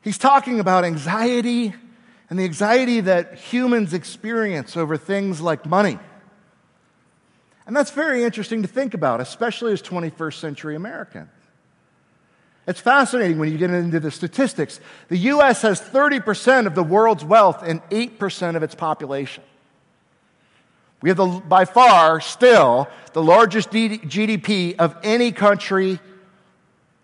He's 0.01 0.19
talking 0.19 0.61
about 0.61 0.85
anxiety 0.85 1.75
and 2.31 2.39
the 2.39 2.45
anxiety 2.45 3.01
that 3.01 3.35
humans 3.35 3.93
experience 3.93 4.77
over 4.77 4.97
things 4.97 5.41
like 5.41 5.67
money. 5.67 5.99
And 7.67 7.77
that's 7.77 7.91
very 7.91 8.25
interesting 8.25 8.63
to 8.63 8.69
think 8.69 8.95
about, 8.95 9.21
especially 9.21 9.73
as 9.73 9.83
21st 9.83 10.35
century 10.35 10.77
Americans. 10.77 11.29
It's 12.67 12.81
fascinating 12.81 13.39
when 13.39 13.51
you 13.51 13.59
get 13.59 13.71
into 13.71 13.99
the 13.99 14.11
statistics. 14.11 14.81
The 15.09 15.19
US 15.19 15.63
has 15.63 15.81
30% 15.81 16.67
of 16.67 16.75
the 16.75 16.83
world's 16.83 17.25
wealth 17.25 17.63
and 17.63 17.83
8% 17.91 18.57
of 18.57 18.63
its 18.63 18.75
population. 18.75 19.43
We 21.03 21.09
have 21.09 21.19
the, 21.19 21.27
by 21.27 21.65
far 21.65 22.21
still 22.21 22.89
the 23.13 23.23
largest 23.23 23.71
GDP 23.71 24.77
of 24.79 24.97
any 25.03 25.33
country 25.33 25.99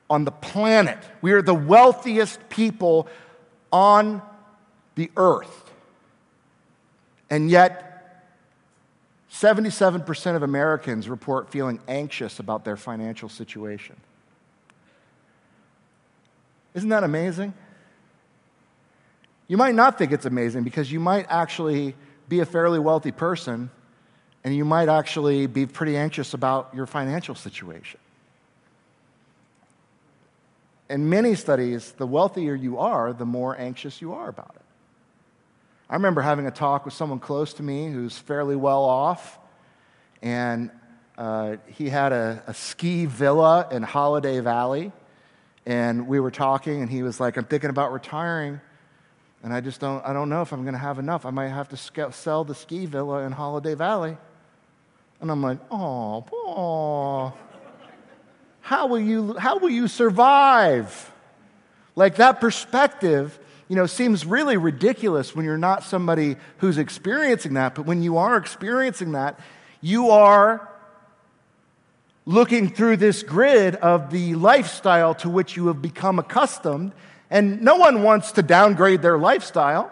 on 0.09 0.25
the 0.25 0.31
planet. 0.31 0.99
We 1.21 1.33
are 1.33 1.43
the 1.43 1.55
wealthiest 1.55 2.49
people 2.49 3.09
on 3.73 4.23
the 4.95 5.11
earth. 5.17 5.73
And 7.29 7.51
yet, 7.51 8.25
77% 9.31 10.37
of 10.37 10.43
Americans 10.43 11.09
report 11.09 11.51
feeling 11.51 11.81
anxious 11.87 12.39
about 12.39 12.65
their 12.65 12.77
financial 12.77 13.29
situation. 13.29 13.97
Isn't 16.73 16.89
that 16.89 17.05
amazing? 17.05 17.53
You 19.49 19.57
might 19.57 19.75
not 19.75 19.99
think 19.99 20.13
it's 20.13 20.27
amazing 20.27 20.63
because 20.63 20.91
you 20.91 21.01
might 21.01 21.27
actually 21.29 21.95
be 22.29 22.41
a 22.41 22.47
fairly 22.47 22.79
wealthy 22.79 23.13
person 23.13 23.71
and 24.45 24.55
you 24.55 24.65
might 24.65 24.89
actually 24.89 25.47
be 25.47 25.67
pretty 25.67 25.97
anxious 25.97 26.35
about 26.35 26.71
your 26.75 26.87
financial 26.87 27.35
situation. 27.35 28.01
In 30.89 31.09
many 31.11 31.35
studies, 31.35 31.93
the 31.93 32.07
wealthier 32.07 32.55
you 32.55 32.79
are, 32.79 33.13
the 33.13 33.27
more 33.27 33.59
anxious 33.59 34.01
you 34.01 34.15
are 34.15 34.29
about 34.29 34.53
it. 34.55 34.63
I 35.91 35.95
remember 35.95 36.23
having 36.23 36.47
a 36.47 36.51
talk 36.51 36.85
with 36.85 36.95
someone 36.95 37.19
close 37.19 37.55
to 37.55 37.63
me 37.63 37.91
who's 37.91 38.17
fairly 38.17 38.57
well 38.57 38.85
off, 38.85 39.39
and 40.23 40.71
uh, 41.19 41.57
he 41.67 41.89
had 41.89 42.13
a, 42.13 42.43
a 42.47 42.55
ski 42.55 43.07
villa 43.07 43.69
in 43.71 43.83
Holiday 43.83 44.41
Valley. 44.41 44.93
And 45.67 46.09
we 46.09 46.21
were 46.21 46.31
talking, 46.31 46.81
and 46.81 46.91
he 46.91 47.03
was 47.03 47.21
like, 47.21 47.37
I'm 47.37 47.45
thinking 47.45 47.69
about 47.69 47.93
retiring. 47.93 48.61
And 49.43 49.53
I 49.53 49.61
just 49.61 49.81
don't, 49.81 50.03
I 50.05 50.13
don't 50.13 50.31
know 50.31 50.41
if 50.41 50.53
I'm 50.53 50.63
going 50.63 50.75
to 50.75 50.79
have 50.79 50.99
enough. 50.99 51.27
I 51.27 51.31
might 51.31 51.49
have 51.49 51.69
to 51.69 52.13
sell 52.13 52.45
the 52.45 52.55
ski 52.55 52.87
villa 52.87 53.25
in 53.25 53.33
Holiday 53.33 53.75
Valley. 53.75 54.17
And 55.21 55.31
I'm 55.31 55.43
like, 55.43 55.59
oh, 55.71 56.25
oh. 56.33 57.35
How 58.61 58.87
will 58.87 59.01
you, 59.01 59.35
how 59.35 59.59
will 59.59 59.71
you 59.71 59.89
survive? 59.89 61.13
Like 61.97 62.17
that 62.17 62.41
perspective, 62.41 63.39
you 63.67 63.77
know, 63.77 63.87
seems 63.87 64.25
really 64.25 64.57
ridiculous 64.57 65.35
when 65.35 65.45
you're 65.45 65.59
not 65.59 65.83
somebody 65.83 66.37
who's 66.59 66.79
experiencing 66.79 67.55
that. 67.55 67.75
But 67.75 67.87
when 67.87 68.03
you 68.03 68.19
are 68.19 68.37
experiencing 68.37 69.13
that, 69.13 69.41
you 69.81 70.11
are 70.11 70.69
looking 72.25 72.69
through 72.69 72.99
this 72.99 73.23
grid 73.23 73.75
of 73.77 74.11
the 74.11 74.35
lifestyle 74.35 75.15
to 75.17 75.29
which 75.31 75.57
you 75.57 75.69
have 75.69 75.81
become 75.83 76.19
accustomed. 76.19 76.93
And 77.31 77.63
no 77.63 77.77
one 77.77 78.03
wants 78.03 78.33
to 78.33 78.43
downgrade 78.43 79.03
their 79.03 79.19
lifestyle. 79.19 79.91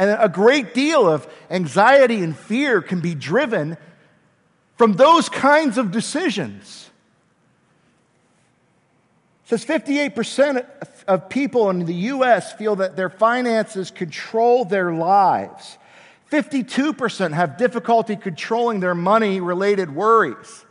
And 0.00 0.16
a 0.18 0.30
great 0.30 0.72
deal 0.72 1.06
of 1.06 1.30
anxiety 1.50 2.22
and 2.22 2.34
fear 2.34 2.80
can 2.80 3.00
be 3.00 3.14
driven 3.14 3.76
from 4.78 4.94
those 4.94 5.28
kinds 5.28 5.76
of 5.76 5.90
decisions. 5.90 6.88
It 9.44 9.48
says 9.50 9.64
58% 9.66 10.64
of 11.06 11.28
people 11.28 11.68
in 11.68 11.84
the 11.84 11.94
US 11.94 12.50
feel 12.54 12.76
that 12.76 12.96
their 12.96 13.10
finances 13.10 13.90
control 13.90 14.64
their 14.64 14.90
lives. 14.90 15.76
52% 16.32 17.34
have 17.34 17.58
difficulty 17.58 18.16
controlling 18.16 18.80
their 18.80 18.94
money 18.94 19.38
related 19.38 19.94
worries. 19.94 20.64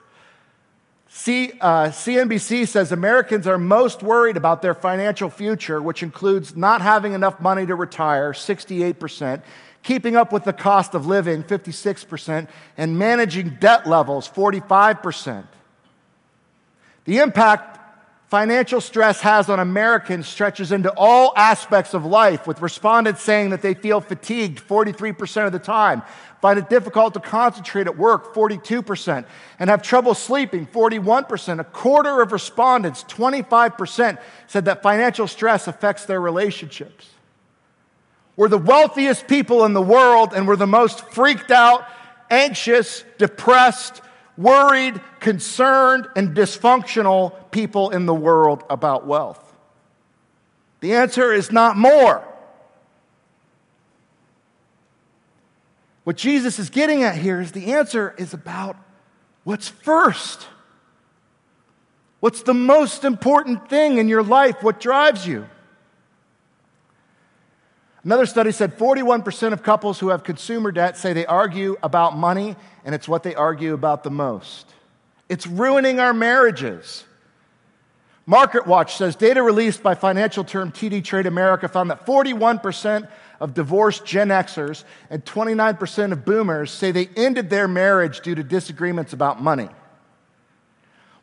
C, 1.12 1.54
uh, 1.60 1.86
CNBC 1.86 2.68
says 2.68 2.92
Americans 2.92 3.48
are 3.48 3.58
most 3.58 4.04
worried 4.04 4.38
about 4.38 4.62
their 4.62 4.76
financial 4.76 5.30
future, 5.32 5.82
which 5.82 6.04
includes 6.04 6.56
not 6.56 6.82
having 6.82 7.14
enough 7.14 7.40
money 7.42 7.66
to 7.66 7.74
retire, 7.74 8.32
68%, 8.32 9.42
keeping 9.82 10.16
up 10.16 10.32
with 10.32 10.44
the 10.44 10.54
cost 10.54 10.94
of 10.94 11.08
living, 11.08 11.44
56%, 11.44 12.48
and 12.78 13.00
managing 13.00 13.58
debt 13.60 13.88
levels, 13.88 14.30
45%. 14.30 15.46
The 17.06 17.18
impact 17.18 17.80
financial 18.28 18.80
stress 18.80 19.22
has 19.22 19.50
on 19.50 19.60
Americans 19.60 20.28
stretches 20.28 20.72
into 20.72 20.94
all 20.96 21.34
aspects 21.36 21.96
of 21.96 22.06
life, 22.06 22.46
with 22.46 22.62
respondents 22.62 23.24
saying 23.24 23.50
that 23.50 23.64
they 23.64 23.74
feel 23.74 24.00
fatigued 24.00 24.60
43% 24.60 25.48
of 25.48 25.52
the 25.52 25.58
time, 25.58 26.04
find 26.42 26.58
it 26.58 26.70
difficult 26.70 27.14
to 27.14 27.20
concentrate 27.20 27.88
at 27.88 27.98
work 27.98 28.34
42%, 28.34 29.26
and 29.60 29.70
have 29.70 29.82
trouble 29.82 30.14
sleeping 30.14 30.66
41%. 30.66 31.60
A 31.60 31.64
quarter 31.64 32.22
of 32.22 32.32
respondents, 32.32 33.04
25%, 33.06 34.18
said 34.48 34.66
that 34.66 34.82
financial 34.82 35.28
stress 35.28 35.68
affects 35.68 36.06
their 36.06 36.22
relationships. 36.22 37.10
We're 38.36 38.48
the 38.48 38.58
wealthiest 38.58 39.28
people 39.28 39.66
in 39.66 39.74
the 39.74 39.82
world, 39.82 40.34
and 40.34 40.48
we're 40.48 40.56
the 40.56 40.68
most 40.68 41.02
freaked 41.12 41.52
out, 41.52 41.86
anxious, 42.30 43.04
depressed, 43.18 44.02
worried, 44.40 45.00
concerned, 45.20 46.08
and 46.16 46.36
dysfunctional 46.36 47.36
people 47.52 47.90
in 47.90 48.06
the 48.06 48.14
world 48.14 48.64
about 48.70 49.06
wealth? 49.06 49.46
The 50.80 50.94
answer 50.94 51.34
is 51.34 51.52
not 51.52 51.76
more. 51.76 52.26
What 56.10 56.18
Jesus 56.18 56.58
is 56.58 56.72
getting 56.72 57.04
at 57.04 57.18
here 57.18 57.40
is 57.40 57.52
the 57.52 57.74
answer 57.74 58.16
is 58.18 58.34
about 58.34 58.76
what's 59.44 59.68
first. 59.68 60.48
What's 62.20 62.42
the 62.42 62.56
most 62.56 63.04
important 63.04 63.70
thing 63.70 64.00
in 64.00 64.08
your 64.08 64.24
life? 64.24 64.64
What 64.64 64.80
drives 64.80 65.28
you? 65.28 65.48
Another 68.04 68.26
study 68.26 68.52
said 68.52 68.76
41% 68.76 69.54
of 69.54 69.62
couples 69.62 70.00
who 70.00 70.10
have 70.10 70.24
consumer 70.24 70.72
debt 70.72 70.98
say 70.98 71.14
they 71.14 71.28
argue 71.28 71.78
about 71.84 72.18
money, 72.18 72.56
and 72.84 72.96
it's 72.96 73.08
what 73.08 73.22
they 73.22 73.36
argue 73.36 73.76
about 73.76 74.04
the 74.04 74.10
most. 74.10 74.74
It's 75.30 75.46
ruining 75.46 76.00
our 76.00 76.16
marriages. 76.16 77.04
MarketWatch 78.28 78.98
says 78.98 79.16
data 79.16 79.44
released 79.44 79.84
by 79.84 79.94
financial 79.94 80.44
term 80.44 80.72
TD 80.72 81.04
Trade 81.04 81.28
America 81.28 81.68
found 81.68 81.92
that 81.92 82.08
41% 82.08 83.08
of 83.40 83.54
divorced 83.54 84.06
Gen 84.06 84.30
Xers 84.30 84.84
and 85.10 85.24
29% 85.24 86.12
of 86.12 86.26
boomers 86.26 86.72
say 86.72 86.92
they 86.92 87.10
ended 87.16 87.50
their 87.50 87.68
marriage 87.68 88.22
due 88.22 88.36
to 88.36 88.44
disagreements 88.44 89.14
about 89.14 89.42
money. 89.42 89.70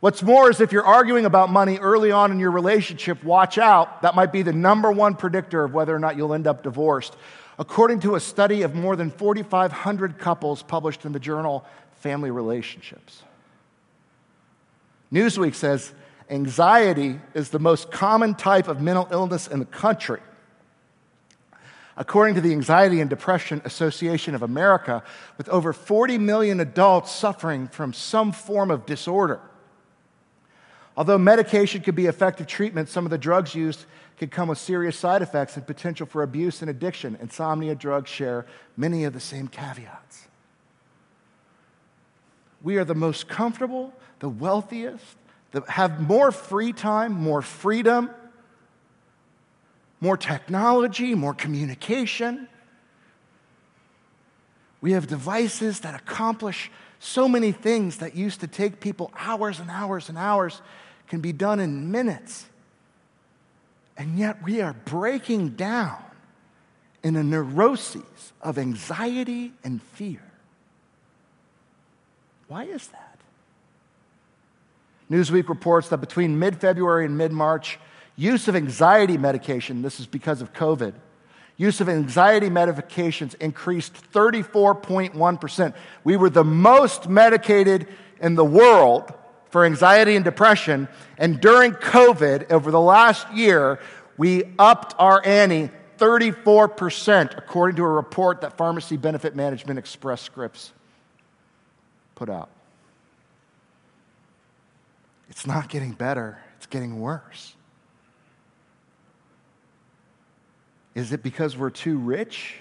What's 0.00 0.22
more 0.22 0.50
is 0.50 0.60
if 0.60 0.72
you're 0.72 0.84
arguing 0.84 1.24
about 1.24 1.50
money 1.50 1.78
early 1.78 2.10
on 2.10 2.30
in 2.30 2.38
your 2.38 2.50
relationship, 2.50 3.24
watch 3.24 3.58
out. 3.58 4.02
That 4.02 4.14
might 4.14 4.30
be 4.30 4.42
the 4.42 4.52
number 4.52 4.92
one 4.92 5.14
predictor 5.14 5.64
of 5.64 5.72
whether 5.72 5.94
or 5.94 5.98
not 5.98 6.16
you'll 6.16 6.34
end 6.34 6.46
up 6.46 6.62
divorced. 6.62 7.16
According 7.58 8.00
to 8.00 8.14
a 8.14 8.20
study 8.20 8.62
of 8.62 8.74
more 8.74 8.96
than 8.96 9.10
4,500 9.10 10.18
couples 10.18 10.62
published 10.62 11.06
in 11.06 11.12
the 11.12 11.18
journal 11.18 11.64
Family 12.00 12.30
Relationships. 12.30 13.22
Newsweek 15.12 15.54
says 15.54 15.92
anxiety 16.28 17.18
is 17.32 17.48
the 17.48 17.58
most 17.58 17.90
common 17.90 18.34
type 18.34 18.68
of 18.68 18.80
mental 18.80 19.08
illness 19.10 19.48
in 19.48 19.60
the 19.60 19.64
country. 19.64 20.20
According 21.96 22.34
to 22.34 22.40
the 22.40 22.52
Anxiety 22.52 23.00
and 23.00 23.08
Depression 23.08 23.62
Association 23.64 24.34
of 24.34 24.42
America, 24.42 25.02
with 25.38 25.48
over 25.48 25.72
40 25.72 26.18
million 26.18 26.60
adults 26.60 27.10
suffering 27.10 27.68
from 27.68 27.92
some 27.92 28.32
form 28.32 28.70
of 28.70 28.84
disorder. 28.84 29.40
Although 30.96 31.18
medication 31.18 31.80
could 31.80 31.94
be 31.94 32.06
effective 32.06 32.46
treatment, 32.46 32.88
some 32.88 33.06
of 33.06 33.10
the 33.10 33.18
drugs 33.18 33.54
used 33.54 33.86
can 34.18 34.28
come 34.28 34.48
with 34.48 34.58
serious 34.58 34.98
side 34.98 35.22
effects 35.22 35.56
and 35.56 35.66
potential 35.66 36.06
for 36.06 36.22
abuse 36.22 36.62
and 36.62 36.70
addiction. 36.70 37.18
Insomnia 37.20 37.74
drugs 37.74 38.10
share 38.10 38.46
many 38.76 39.04
of 39.04 39.12
the 39.12 39.20
same 39.20 39.48
caveats. 39.48 40.26
We 42.62 42.78
are 42.78 42.84
the 42.84 42.94
most 42.94 43.28
comfortable, 43.28 43.92
the 44.20 44.28
wealthiest, 44.28 45.16
that 45.52 45.68
have 45.68 46.00
more 46.00 46.32
free 46.32 46.72
time, 46.72 47.12
more 47.12 47.42
freedom, 47.42 48.10
more 50.00 50.16
technology, 50.16 51.14
more 51.14 51.34
communication. 51.34 52.48
We 54.80 54.92
have 54.92 55.06
devices 55.06 55.80
that 55.80 55.94
accomplish 55.94 56.70
so 56.98 57.28
many 57.28 57.52
things 57.52 57.98
that 57.98 58.14
used 58.14 58.40
to 58.40 58.46
take 58.46 58.80
people 58.80 59.10
hours 59.18 59.60
and 59.60 59.70
hours 59.70 60.08
and 60.08 60.18
hours 60.18 60.60
can 61.08 61.20
be 61.20 61.32
done 61.32 61.60
in 61.60 61.90
minutes. 61.90 62.46
And 63.96 64.18
yet 64.18 64.42
we 64.42 64.60
are 64.60 64.74
breaking 64.84 65.50
down 65.50 66.02
in 67.02 67.16
a 67.16 67.22
neuroses 67.22 68.32
of 68.42 68.58
anxiety 68.58 69.52
and 69.64 69.82
fear. 69.82 70.22
Why 72.48 72.64
is 72.64 72.88
that? 72.88 73.18
Newsweek 75.10 75.48
reports 75.48 75.88
that 75.88 75.98
between 75.98 76.38
mid 76.38 76.60
February 76.60 77.04
and 77.04 77.16
mid 77.16 77.32
March, 77.32 77.78
use 78.16 78.48
of 78.48 78.56
anxiety 78.56 79.18
medication, 79.18 79.82
this 79.82 80.00
is 80.00 80.06
because 80.06 80.42
of 80.42 80.52
COVID, 80.52 80.94
use 81.56 81.80
of 81.80 81.88
anxiety 81.88 82.48
medications 82.48 83.34
increased 83.40 83.94
34.1%. 84.12 85.74
We 86.04 86.16
were 86.16 86.30
the 86.30 86.44
most 86.44 87.08
medicated 87.08 87.86
in 88.20 88.34
the 88.34 88.44
world 88.44 89.12
for 89.50 89.64
anxiety 89.64 90.16
and 90.16 90.24
depression. 90.24 90.88
And 91.18 91.40
during 91.40 91.72
COVID, 91.72 92.50
over 92.50 92.70
the 92.70 92.80
last 92.80 93.30
year, 93.32 93.78
we 94.16 94.44
upped 94.58 94.94
our 94.98 95.24
ante 95.24 95.70
34%, 95.98 97.38
according 97.38 97.76
to 97.76 97.82
a 97.82 97.88
report 97.88 98.42
that 98.42 98.56
Pharmacy 98.58 98.96
Benefit 98.98 99.34
Management 99.34 99.78
Express 99.78 100.20
Scripts 100.20 100.72
put 102.14 102.28
out. 102.28 102.50
It's 105.30 105.46
not 105.46 105.68
getting 105.68 105.92
better, 105.92 106.38
it's 106.58 106.66
getting 106.66 107.00
worse. 107.00 107.55
Is 110.96 111.12
it 111.12 111.22
because 111.22 111.58
we're 111.58 111.68
too 111.68 111.98
rich? 111.98 112.54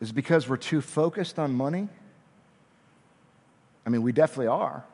Is 0.00 0.10
it 0.10 0.14
because 0.14 0.48
we're 0.48 0.56
too 0.56 0.80
focused 0.80 1.38
on 1.38 1.54
money? 1.54 1.88
I 3.86 3.90
mean, 3.90 4.02
we 4.02 4.10
definitely 4.10 4.48
are. 4.48 4.84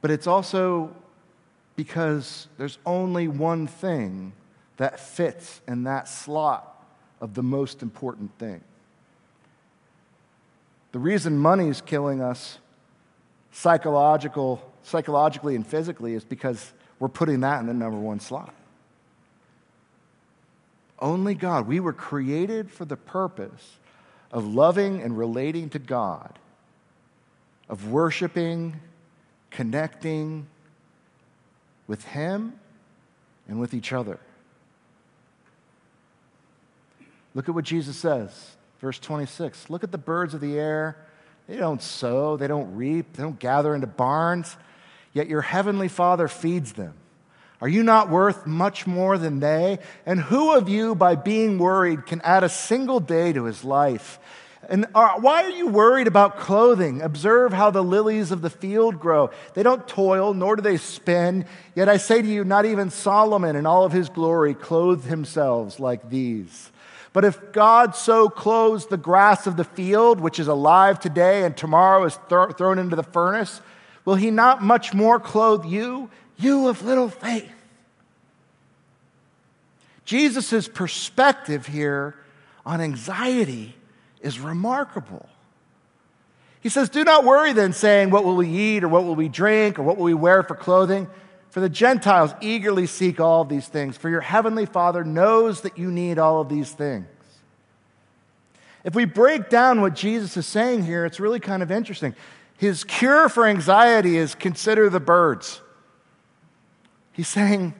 But 0.00 0.12
it's 0.12 0.28
also 0.28 0.94
because 1.74 2.46
there's 2.56 2.78
only 2.86 3.26
one 3.26 3.66
thing 3.66 4.32
that 4.76 5.00
fits 5.00 5.60
in 5.66 5.82
that 5.84 6.06
slot 6.06 6.86
of 7.20 7.34
the 7.34 7.42
most 7.42 7.82
important 7.82 8.30
thing. 8.38 8.62
The 10.92 11.00
reason 11.00 11.36
money 11.36 11.68
is 11.68 11.80
killing 11.80 12.22
us 12.22 12.58
psychological, 13.50 14.62
psychologically 14.84 15.56
and 15.56 15.66
physically 15.66 16.14
is 16.14 16.22
because 16.22 16.72
we're 17.00 17.08
putting 17.08 17.40
that 17.40 17.58
in 17.58 17.66
the 17.66 17.74
number 17.74 17.98
one 17.98 18.20
slot. 18.20 18.54
Only 21.00 21.34
God. 21.34 21.66
We 21.66 21.80
were 21.80 21.92
created 21.92 22.70
for 22.70 22.84
the 22.84 22.96
purpose 22.96 23.78
of 24.32 24.46
loving 24.46 25.00
and 25.00 25.16
relating 25.16 25.70
to 25.70 25.78
God, 25.78 26.38
of 27.68 27.90
worshiping, 27.90 28.80
connecting 29.50 30.46
with 31.86 32.04
Him 32.04 32.58
and 33.48 33.58
with 33.58 33.74
each 33.74 33.92
other. 33.92 34.20
Look 37.34 37.48
at 37.48 37.54
what 37.54 37.64
Jesus 37.64 37.96
says, 37.96 38.56
verse 38.80 38.98
26. 38.98 39.70
Look 39.70 39.84
at 39.84 39.92
the 39.92 39.98
birds 39.98 40.34
of 40.34 40.40
the 40.40 40.58
air. 40.58 40.96
They 41.46 41.56
don't 41.56 41.82
sow, 41.82 42.36
they 42.36 42.46
don't 42.46 42.76
reap, 42.76 43.14
they 43.14 43.22
don't 43.22 43.38
gather 43.38 43.74
into 43.74 43.86
barns, 43.86 44.56
yet 45.12 45.28
your 45.28 45.42
heavenly 45.42 45.88
Father 45.88 46.28
feeds 46.28 46.74
them. 46.74 46.94
Are 47.60 47.68
you 47.68 47.82
not 47.82 48.08
worth 48.08 48.46
much 48.46 48.86
more 48.86 49.18
than 49.18 49.40
they? 49.40 49.78
And 50.06 50.20
who 50.20 50.56
of 50.56 50.68
you, 50.68 50.94
by 50.94 51.14
being 51.14 51.58
worried, 51.58 52.06
can 52.06 52.20
add 52.22 52.42
a 52.42 52.48
single 52.48 53.00
day 53.00 53.32
to 53.32 53.44
his 53.44 53.64
life? 53.64 54.18
And 54.68 54.86
are, 54.94 55.20
why 55.20 55.42
are 55.44 55.50
you 55.50 55.66
worried 55.66 56.06
about 56.06 56.38
clothing? 56.38 57.02
Observe 57.02 57.52
how 57.52 57.70
the 57.70 57.82
lilies 57.82 58.30
of 58.30 58.40
the 58.40 58.50
field 58.50 59.00
grow. 59.00 59.30
They 59.54 59.62
don't 59.62 59.86
toil, 59.88 60.32
nor 60.32 60.56
do 60.56 60.62
they 60.62 60.76
spin. 60.76 61.44
Yet 61.74 61.88
I 61.88 61.96
say 61.96 62.22
to 62.22 62.28
you, 62.28 62.44
not 62.44 62.64
even 62.64 62.90
Solomon 62.90 63.56
in 63.56 63.66
all 63.66 63.84
of 63.84 63.92
his 63.92 64.08
glory 64.08 64.54
clothed 64.54 65.06
himself 65.06 65.80
like 65.80 66.08
these. 66.08 66.70
But 67.12 67.24
if 67.24 67.52
God 67.52 67.96
so 67.96 68.28
clothes 68.28 68.86
the 68.86 68.96
grass 68.96 69.46
of 69.46 69.56
the 69.56 69.64
field, 69.64 70.20
which 70.20 70.38
is 70.38 70.46
alive 70.46 71.00
today 71.00 71.42
and 71.42 71.56
tomorrow 71.56 72.04
is 72.04 72.16
th- 72.28 72.56
thrown 72.56 72.78
into 72.78 72.94
the 72.94 73.02
furnace, 73.02 73.60
will 74.04 74.14
he 74.14 74.30
not 74.30 74.62
much 74.62 74.94
more 74.94 75.18
clothe 75.18 75.64
you? 75.64 76.08
You 76.40 76.68
of 76.68 76.82
little 76.82 77.08
faith. 77.08 77.50
Jesus' 80.04 80.66
perspective 80.66 81.66
here 81.66 82.16
on 82.66 82.80
anxiety 82.80 83.76
is 84.20 84.40
remarkable. 84.40 85.28
He 86.60 86.68
says, 86.68 86.88
Do 86.88 87.04
not 87.04 87.24
worry 87.24 87.52
then, 87.52 87.72
saying, 87.72 88.10
What 88.10 88.24
will 88.24 88.36
we 88.36 88.48
eat, 88.48 88.84
or 88.84 88.88
what 88.88 89.04
will 89.04 89.14
we 89.14 89.28
drink, 89.28 89.78
or 89.78 89.82
what 89.82 89.96
will 89.96 90.04
we 90.04 90.14
wear 90.14 90.42
for 90.42 90.54
clothing? 90.54 91.08
For 91.50 91.60
the 91.60 91.68
Gentiles 91.68 92.32
eagerly 92.40 92.86
seek 92.86 93.18
all 93.18 93.44
these 93.44 93.66
things, 93.66 93.96
for 93.96 94.08
your 94.08 94.20
heavenly 94.20 94.66
Father 94.66 95.04
knows 95.04 95.62
that 95.62 95.78
you 95.78 95.90
need 95.90 96.18
all 96.18 96.40
of 96.40 96.48
these 96.48 96.70
things. 96.70 97.06
If 98.84 98.94
we 98.94 99.04
break 99.04 99.48
down 99.48 99.80
what 99.80 99.94
Jesus 99.94 100.36
is 100.36 100.46
saying 100.46 100.84
here, 100.84 101.04
it's 101.04 101.20
really 101.20 101.40
kind 101.40 101.62
of 101.62 101.70
interesting. 101.70 102.14
His 102.56 102.84
cure 102.84 103.28
for 103.28 103.46
anxiety 103.46 104.16
is 104.16 104.34
consider 104.34 104.88
the 104.88 105.00
birds. 105.00 105.60
He's 107.20 107.28
saying, 107.28 107.74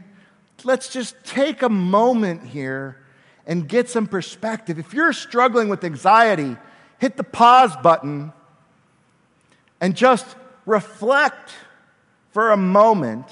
let's 0.65 0.91
just 0.91 1.17
take 1.25 1.63
a 1.63 1.71
moment 1.71 2.45
here 2.45 2.99
and 3.47 3.67
get 3.67 3.89
some 3.89 4.07
perspective. 4.07 4.79
If 4.79 4.93
you're 4.93 5.15
struggling 5.15 5.71
with 5.71 5.83
anxiety, 5.83 6.59
hit 6.99 7.17
the 7.17 7.25
pause 7.25 7.75
button 7.83 8.35
and 9.81 9.97
just 9.97 10.27
reflect 10.67 11.53
for 12.33 12.51
a 12.51 12.57
moment 12.59 13.29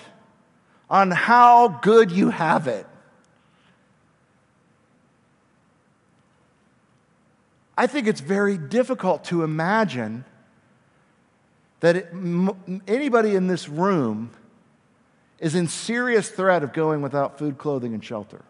on 0.88 1.10
how 1.10 1.68
good 1.68 2.10
you 2.10 2.30
have 2.30 2.66
it. 2.68 2.86
I 7.76 7.86
think 7.86 8.06
it's 8.06 8.22
very 8.22 8.56
difficult 8.56 9.24
to 9.24 9.42
imagine 9.42 10.24
that 11.80 11.96
it, 11.96 12.08
anybody 12.86 13.34
in 13.34 13.46
this 13.46 13.68
room 13.68 14.30
is 15.38 15.54
in 15.54 15.68
serious 15.68 16.28
threat 16.28 16.62
of 16.62 16.72
going 16.72 17.02
without 17.02 17.38
food, 17.38 17.58
clothing, 17.58 17.94
and 17.94 18.04
shelter. 18.04 18.42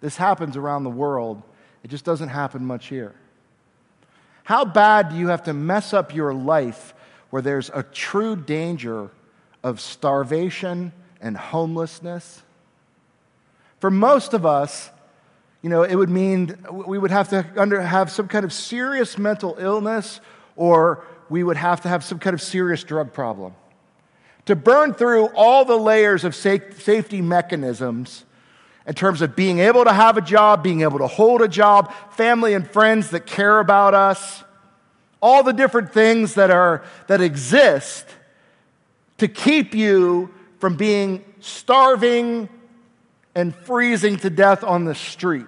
This 0.00 0.16
happens 0.16 0.56
around 0.56 0.84
the 0.84 0.90
world, 0.90 1.42
it 1.82 1.88
just 1.88 2.04
doesn't 2.04 2.28
happen 2.28 2.64
much 2.64 2.86
here. 2.86 3.14
How 4.44 4.64
bad 4.64 5.10
do 5.10 5.16
you 5.16 5.28
have 5.28 5.44
to 5.44 5.52
mess 5.52 5.92
up 5.92 6.14
your 6.14 6.34
life 6.34 6.94
where 7.30 7.42
there's 7.42 7.70
a 7.72 7.82
true 7.82 8.34
danger 8.34 9.10
of 9.62 9.80
starvation 9.80 10.92
and 11.20 11.36
homelessness? 11.36 12.42
For 13.78 13.90
most 13.90 14.34
of 14.34 14.44
us, 14.44 14.90
you 15.62 15.70
know, 15.70 15.82
it 15.82 15.94
would 15.94 16.10
mean 16.10 16.56
we 16.70 16.98
would 16.98 17.10
have 17.10 17.28
to 17.30 17.46
under, 17.56 17.80
have 17.80 18.10
some 18.10 18.28
kind 18.28 18.44
of 18.44 18.52
serious 18.52 19.18
mental 19.18 19.56
illness 19.58 20.20
or 20.56 21.04
we 21.28 21.44
would 21.44 21.56
have 21.56 21.82
to 21.82 21.88
have 21.88 22.02
some 22.02 22.18
kind 22.18 22.34
of 22.34 22.42
serious 22.42 22.82
drug 22.82 23.12
problem. 23.12 23.54
To 24.50 24.56
burn 24.56 24.94
through 24.94 25.26
all 25.26 25.64
the 25.64 25.76
layers 25.76 26.24
of 26.24 26.34
safety 26.34 27.20
mechanisms 27.20 28.24
in 28.84 28.94
terms 28.94 29.22
of 29.22 29.36
being 29.36 29.60
able 29.60 29.84
to 29.84 29.92
have 29.92 30.16
a 30.16 30.20
job, 30.20 30.64
being 30.64 30.80
able 30.80 30.98
to 30.98 31.06
hold 31.06 31.40
a 31.40 31.46
job, 31.46 31.94
family 32.14 32.54
and 32.54 32.68
friends 32.68 33.10
that 33.10 33.26
care 33.26 33.60
about 33.60 33.94
us, 33.94 34.42
all 35.22 35.44
the 35.44 35.52
different 35.52 35.92
things 35.92 36.34
that, 36.34 36.50
are, 36.50 36.82
that 37.06 37.20
exist 37.20 38.06
to 39.18 39.28
keep 39.28 39.72
you 39.72 40.34
from 40.58 40.74
being 40.74 41.24
starving 41.38 42.48
and 43.36 43.54
freezing 43.54 44.16
to 44.16 44.30
death 44.30 44.64
on 44.64 44.84
the 44.84 44.96
street. 44.96 45.46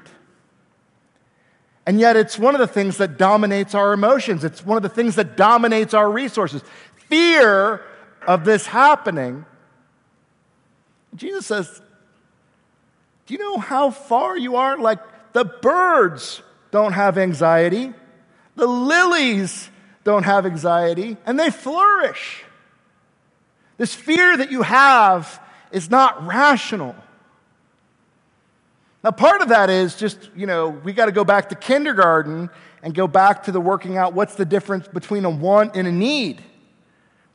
And 1.86 1.98
yet, 1.98 2.14
it's 2.14 2.38
one 2.38 2.54
of 2.54 2.60
the 2.60 2.68
things 2.68 2.98
that 2.98 3.18
dominates 3.18 3.74
our 3.74 3.92
emotions. 3.92 4.44
It's 4.44 4.64
one 4.64 4.76
of 4.76 4.84
the 4.84 4.88
things 4.88 5.16
that 5.16 5.36
dominates 5.36 5.92
our 5.92 6.08
resources. 6.08 6.62
Fear 7.08 7.82
of 8.26 8.44
this 8.44 8.66
happening. 8.66 9.44
Jesus 11.14 11.46
says, 11.46 11.80
Do 13.26 13.34
you 13.34 13.38
know 13.38 13.58
how 13.58 13.90
far 13.90 14.36
you 14.36 14.56
are? 14.56 14.78
Like 14.78 15.00
the 15.32 15.44
birds 15.44 16.42
don't 16.70 16.92
have 16.92 17.18
anxiety, 17.18 17.92
the 18.56 18.66
lilies 18.66 19.68
don't 20.04 20.24
have 20.24 20.46
anxiety, 20.46 21.16
and 21.26 21.38
they 21.38 21.50
flourish. 21.50 22.44
This 23.78 23.94
fear 23.94 24.36
that 24.36 24.50
you 24.50 24.62
have 24.62 25.40
is 25.70 25.90
not 25.90 26.26
rational. 26.26 26.94
Now, 29.02 29.10
part 29.10 29.42
of 29.42 29.48
that 29.48 29.68
is 29.68 29.96
just, 29.96 30.30
you 30.36 30.46
know, 30.46 30.68
we 30.68 30.92
got 30.92 31.06
to 31.06 31.12
go 31.12 31.24
back 31.24 31.48
to 31.48 31.56
kindergarten 31.56 32.50
and 32.82 32.94
go 32.94 33.08
back 33.08 33.44
to 33.44 33.52
the 33.52 33.60
working 33.60 33.96
out 33.96 34.12
what's 34.12 34.36
the 34.36 34.44
difference 34.44 34.86
between 34.86 35.24
a 35.24 35.30
want 35.30 35.76
and 35.76 35.88
a 35.88 35.92
need. 35.92 36.42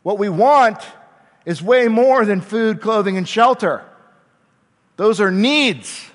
What 0.07 0.19
we 0.19 0.29
want 0.29 0.81
is 1.45 1.61
way 1.61 1.89
more 1.89 2.23
than 2.23 2.39
food, 2.39 2.79
clothing, 2.79 3.17
and 3.17 3.27
shelter. 3.27 3.83
Those 4.95 5.19
are 5.19 5.31
needs. 5.31 6.09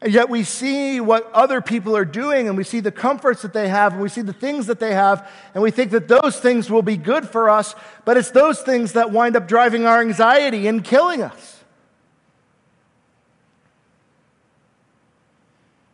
And 0.00 0.12
yet 0.12 0.28
we 0.28 0.42
see 0.42 1.00
what 1.00 1.30
other 1.30 1.60
people 1.60 1.96
are 1.96 2.04
doing 2.04 2.48
and 2.48 2.56
we 2.56 2.64
see 2.64 2.80
the 2.80 2.90
comforts 2.90 3.42
that 3.42 3.52
they 3.52 3.68
have 3.68 3.92
and 3.92 4.02
we 4.02 4.08
see 4.08 4.22
the 4.22 4.32
things 4.32 4.66
that 4.66 4.80
they 4.80 4.94
have 4.94 5.30
and 5.54 5.62
we 5.62 5.70
think 5.70 5.92
that 5.92 6.08
those 6.08 6.40
things 6.40 6.68
will 6.68 6.82
be 6.82 6.96
good 6.96 7.28
for 7.28 7.48
us, 7.48 7.76
but 8.04 8.16
it's 8.16 8.32
those 8.32 8.60
things 8.60 8.94
that 8.94 9.12
wind 9.12 9.36
up 9.36 9.46
driving 9.46 9.86
our 9.86 10.00
anxiety 10.00 10.66
and 10.66 10.82
killing 10.82 11.22
us. 11.22 11.62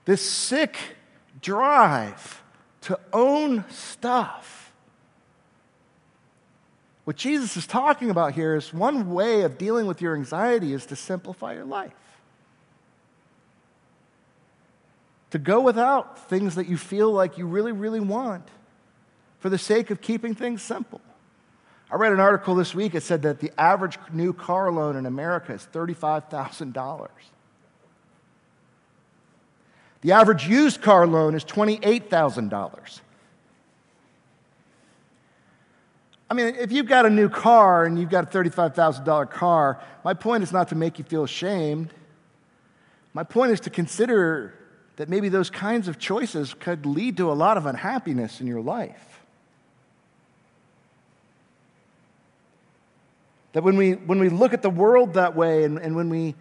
This 0.06 0.22
sick 0.22 0.78
drive 1.42 2.42
to 2.80 2.98
own 3.12 3.66
stuff. 3.68 4.57
What 7.08 7.16
Jesus 7.16 7.56
is 7.56 7.66
talking 7.66 8.10
about 8.10 8.34
here 8.34 8.54
is 8.54 8.74
one 8.74 9.10
way 9.10 9.40
of 9.40 9.56
dealing 9.56 9.86
with 9.86 10.02
your 10.02 10.14
anxiety 10.14 10.74
is 10.74 10.84
to 10.84 10.94
simplify 10.94 11.54
your 11.54 11.64
life. 11.64 11.94
to 15.30 15.38
go 15.38 15.62
without 15.62 16.28
things 16.28 16.56
that 16.56 16.68
you 16.68 16.76
feel 16.76 17.10
like 17.10 17.38
you 17.38 17.46
really, 17.46 17.72
really 17.72 17.98
want 17.98 18.46
for 19.38 19.48
the 19.48 19.56
sake 19.56 19.90
of 19.90 20.02
keeping 20.02 20.34
things 20.34 20.60
simple. 20.60 21.00
I 21.90 21.96
read 21.96 22.12
an 22.12 22.20
article 22.20 22.54
this 22.54 22.74
week. 22.74 22.94
It 22.94 23.02
said 23.02 23.22
that 23.22 23.40
the 23.40 23.52
average 23.58 23.98
new 24.12 24.34
car 24.34 24.70
loan 24.70 24.94
in 24.94 25.06
America 25.06 25.54
is 25.54 25.66
$35,000. 25.72 27.08
The 30.02 30.12
average 30.12 30.46
used 30.46 30.82
car 30.82 31.06
loan 31.06 31.34
is 31.34 31.44
$28,000. 31.46 33.00
I 36.30 36.34
mean, 36.34 36.54
if 36.56 36.72
you've 36.72 36.86
got 36.86 37.06
a 37.06 37.10
new 37.10 37.28
car 37.28 37.84
and 37.84 37.98
you've 37.98 38.10
got 38.10 38.34
a 38.34 38.38
$35,000 38.38 39.30
car, 39.30 39.80
my 40.04 40.14
point 40.14 40.42
is 40.42 40.52
not 40.52 40.68
to 40.68 40.74
make 40.74 40.98
you 40.98 41.04
feel 41.04 41.24
ashamed. 41.24 41.92
My 43.14 43.24
point 43.24 43.52
is 43.52 43.60
to 43.60 43.70
consider 43.70 44.54
that 44.96 45.08
maybe 45.08 45.30
those 45.30 45.48
kinds 45.48 45.88
of 45.88 45.98
choices 45.98 46.52
could 46.54 46.84
lead 46.84 47.16
to 47.16 47.30
a 47.30 47.34
lot 47.34 47.56
of 47.56 47.64
unhappiness 47.64 48.40
in 48.40 48.46
your 48.46 48.60
life. 48.60 49.22
That 53.52 53.62
when 53.62 53.78
we, 53.78 53.92
when 53.92 54.18
we 54.18 54.28
look 54.28 54.52
at 54.52 54.60
the 54.60 54.70
world 54.70 55.14
that 55.14 55.34
way 55.34 55.64
and, 55.64 55.78
and 55.78 55.96
when 55.96 56.10
we, 56.10 56.34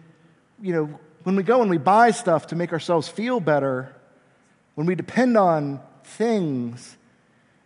you 0.60 0.72
know, 0.74 0.98
when 1.22 1.34
we 1.34 1.42
go 1.42 1.62
and 1.62 1.70
we 1.70 1.78
buy 1.78 2.10
stuff 2.10 2.48
to 2.48 2.56
make 2.56 2.72
ourselves 2.72 3.08
feel 3.08 3.40
better, 3.40 3.94
when 4.74 4.86
we 4.86 4.94
depend 4.94 5.38
on 5.38 5.80
things, 6.04 6.97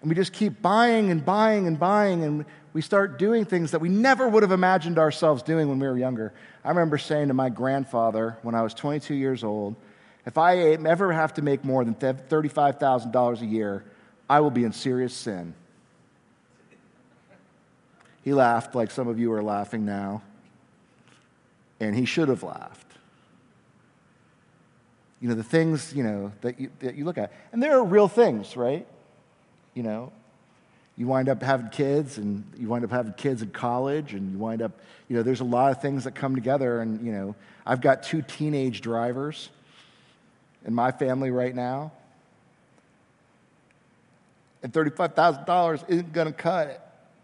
and 0.03 0.09
we 0.09 0.17
just 0.17 0.33
keep 0.33 0.61
buying 0.61 1.11
and 1.11 1.25
buying 1.25 1.69
and 1.69 1.79
buying, 1.79 2.25
and 2.25 2.45
we 2.73 2.83
start 2.83 3.21
doing 3.21 3.45
things 3.45 3.71
that 3.71 3.81
we 3.81 3.88
never 3.88 4.29
would 4.29 4.43
have 4.43 4.51
imagined 4.51 4.99
ourselves 4.99 5.45
doing 5.45 5.69
when 5.69 5.79
we 5.79 5.87
were 5.87 5.97
younger. 5.97 6.35
I 6.65 6.71
remember 6.71 6.99
saying 6.99 7.29
to 7.29 7.35
my 7.35 7.49
grandfather 7.49 8.37
when 8.43 8.57
I 8.57 8.62
was 8.62 8.75
22 8.75 9.15
years 9.15 9.45
old, 9.45 9.77
if 10.27 10.38
I 10.38 10.59
ever 10.59 11.12
have 11.12 11.35
to 11.35 11.43
make 11.43 11.65
more 11.65 11.85
than 11.85 11.95
$35,000 11.95 13.41
a 13.41 13.47
year, 13.47 13.85
I 14.29 14.41
will 14.41 14.51
be 14.51 14.65
in 14.65 14.73
serious 14.73 15.15
sin. 15.15 15.55
He 18.25 18.33
laughed 18.33 18.75
like 18.75 18.91
some 18.91 19.07
of 19.07 19.21
you 19.21 19.33
are 19.33 19.43
laughing 19.43 19.85
now, 19.85 20.23
and 21.79 21.95
he 21.95 22.07
should 22.07 22.29
have 22.29 22.43
laughed. 22.43 22.87
You 25.21 25.29
know, 25.29 25.35
the 25.37 25.45
things, 25.45 25.93
you 25.95 26.03
know, 26.03 26.33
that 26.41 26.59
you, 26.59 26.71
that 26.81 26.97
you 26.97 27.05
look 27.05 27.19
at. 27.19 27.33
And 27.53 27.62
there 27.62 27.79
are 27.79 27.85
real 27.85 28.09
things, 28.09 28.57
right? 28.57 28.87
You 29.75 29.83
know, 29.83 30.13
you 30.97 31.07
wind 31.07 31.29
up 31.29 31.43
having 31.43 31.69
kids, 31.71 32.19
and 32.19 32.45
you 32.59 32.69
wind 32.69 32.85
up 32.85 32.91
having 32.91 33.15
kids 33.15 33.43
in 33.43 33.51
college, 33.51 34.13
and 34.15 34.33
you 34.33 34.39
wind 34.39 34.63
up, 34.63 34.73
you 35.09 35.17
know, 35.17 35.23
there's 35.23 35.41
a 35.41 35.45
lot 35.45 35.73
of 35.73 35.81
things 35.81 36.05
that 36.05 36.15
come 36.15 36.35
together. 36.35 36.81
And, 36.81 37.05
you 37.05 37.13
know, 37.13 37.35
I've 37.67 37.81
got 37.81 38.03
two 38.03 38.23
teenage 38.23 38.81
drivers 38.81 39.49
in 40.65 40.75
my 40.75 40.93
family 40.93 41.31
right 41.31 41.55
now. 41.55 41.93
And 44.63 44.73
$35,000 44.73 45.89
isn't 45.89 46.13
going 46.13 46.29
to 46.29 46.33
cut 46.33 46.69
it 46.69 46.81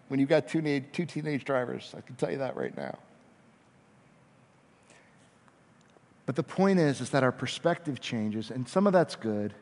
when 0.09 0.19
you've 0.19 0.29
got 0.29 0.49
two, 0.49 0.81
two 0.93 1.07
teenage 1.07 1.45
drivers. 1.45 1.95
I 1.97 2.01
can 2.01 2.17
tell 2.17 2.31
you 2.31 2.39
that 2.39 2.57
right 2.57 2.77
now. 2.77 2.99
But 6.27 6.37
the 6.37 6.43
point 6.43 6.79
is, 6.79 7.01
is 7.01 7.11
that 7.11 7.23
our 7.23 7.33
perspective 7.33 8.01
changes, 8.01 8.51
and 8.51 8.69
some 8.69 8.87
of 8.87 8.93
that's 8.93 9.17
good, 9.17 9.55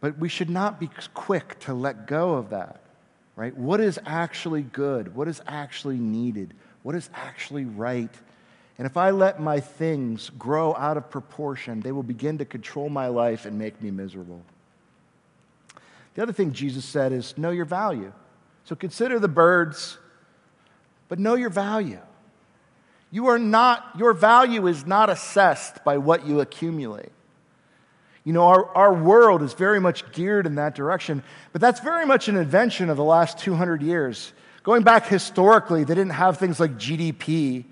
but 0.00 0.18
we 0.18 0.28
should 0.28 0.50
not 0.50 0.78
be 0.78 0.90
quick 1.14 1.58
to 1.60 1.74
let 1.74 2.06
go 2.06 2.34
of 2.34 2.50
that, 2.50 2.80
right? 3.34 3.56
What 3.56 3.80
is 3.80 3.98
actually 4.04 4.62
good? 4.62 5.14
What 5.14 5.28
is 5.28 5.40
actually 5.46 5.98
needed? 5.98 6.54
What 6.82 6.94
is 6.94 7.08
actually 7.14 7.64
right? 7.64 8.14
And 8.78 8.86
if 8.86 8.96
I 8.96 9.10
let 9.10 9.40
my 9.40 9.60
things 9.60 10.30
grow 10.38 10.74
out 10.74 10.96
of 10.96 11.10
proportion, 11.10 11.80
they 11.80 11.92
will 11.92 12.02
begin 12.02 12.38
to 12.38 12.44
control 12.44 12.88
my 12.88 13.08
life 13.08 13.46
and 13.46 13.58
make 13.58 13.80
me 13.80 13.90
miserable. 13.90 14.42
The 16.14 16.22
other 16.22 16.32
thing 16.32 16.52
Jesus 16.52 16.84
said 16.84 17.12
is 17.12 17.36
know 17.38 17.50
your 17.50 17.64
value. 17.64 18.12
So 18.64 18.74
consider 18.74 19.18
the 19.18 19.28
birds, 19.28 19.96
but 21.08 21.18
know 21.18 21.34
your 21.34 21.50
value. 21.50 22.00
You 23.10 23.28
are 23.28 23.38
not, 23.38 23.92
your 23.96 24.12
value 24.12 24.66
is 24.66 24.86
not 24.86 25.08
assessed 25.08 25.84
by 25.84 25.98
what 25.98 26.26
you 26.26 26.40
accumulate. 26.40 27.12
You 28.26 28.34
know, 28.34 28.42
our, 28.42 28.66
our 28.76 28.92
world 28.92 29.42
is 29.42 29.54
very 29.54 29.80
much 29.80 30.12
geared 30.12 30.44
in 30.44 30.56
that 30.56 30.74
direction, 30.74 31.22
but 31.52 31.62
that's 31.62 31.80
very 31.80 32.04
much 32.04 32.28
an 32.28 32.36
invention 32.36 32.90
of 32.90 32.98
the 32.98 33.04
last 33.04 33.38
200 33.38 33.80
years. 33.80 34.34
Going 34.62 34.82
back 34.82 35.06
historically, 35.06 35.84
they 35.84 35.94
didn't 35.94 36.10
have 36.10 36.36
things 36.36 36.60
like 36.60 36.72
GDP 36.72 37.64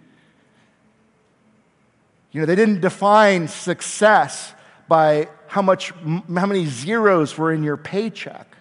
you 2.35 2.41
know, 2.41 2.47
they 2.47 2.57
didn't 2.57 2.81
define 2.81 3.47
success 3.47 4.53
by 4.89 5.29
how 5.47 5.63
much 5.63 5.93
how 5.93 6.47
many 6.47 6.67
zeros 6.67 7.39
were 7.39 7.53
in 7.53 7.63
your 7.63 7.77
paycheck. 7.77 8.57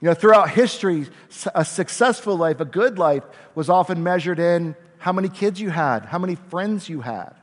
You 0.00 0.06
know, 0.06 0.14
throughout 0.14 0.50
history, 0.50 1.08
a 1.52 1.64
successful 1.64 2.36
life, 2.36 2.60
a 2.60 2.64
good 2.64 2.96
life, 2.96 3.24
was 3.56 3.68
often 3.68 4.04
measured 4.04 4.38
in 4.38 4.76
how 4.98 5.10
many 5.10 5.28
kids 5.28 5.60
you 5.60 5.70
had, 5.70 6.04
how 6.04 6.18
many 6.20 6.36
friends 6.36 6.88
you 6.88 7.00
had, 7.00 7.34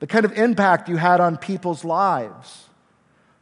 the 0.00 0.06
kind 0.06 0.24
of 0.24 0.32
impact 0.32 0.88
you 0.88 0.96
had 0.96 1.20
on 1.20 1.36
people's 1.36 1.84
lives, 1.84 2.66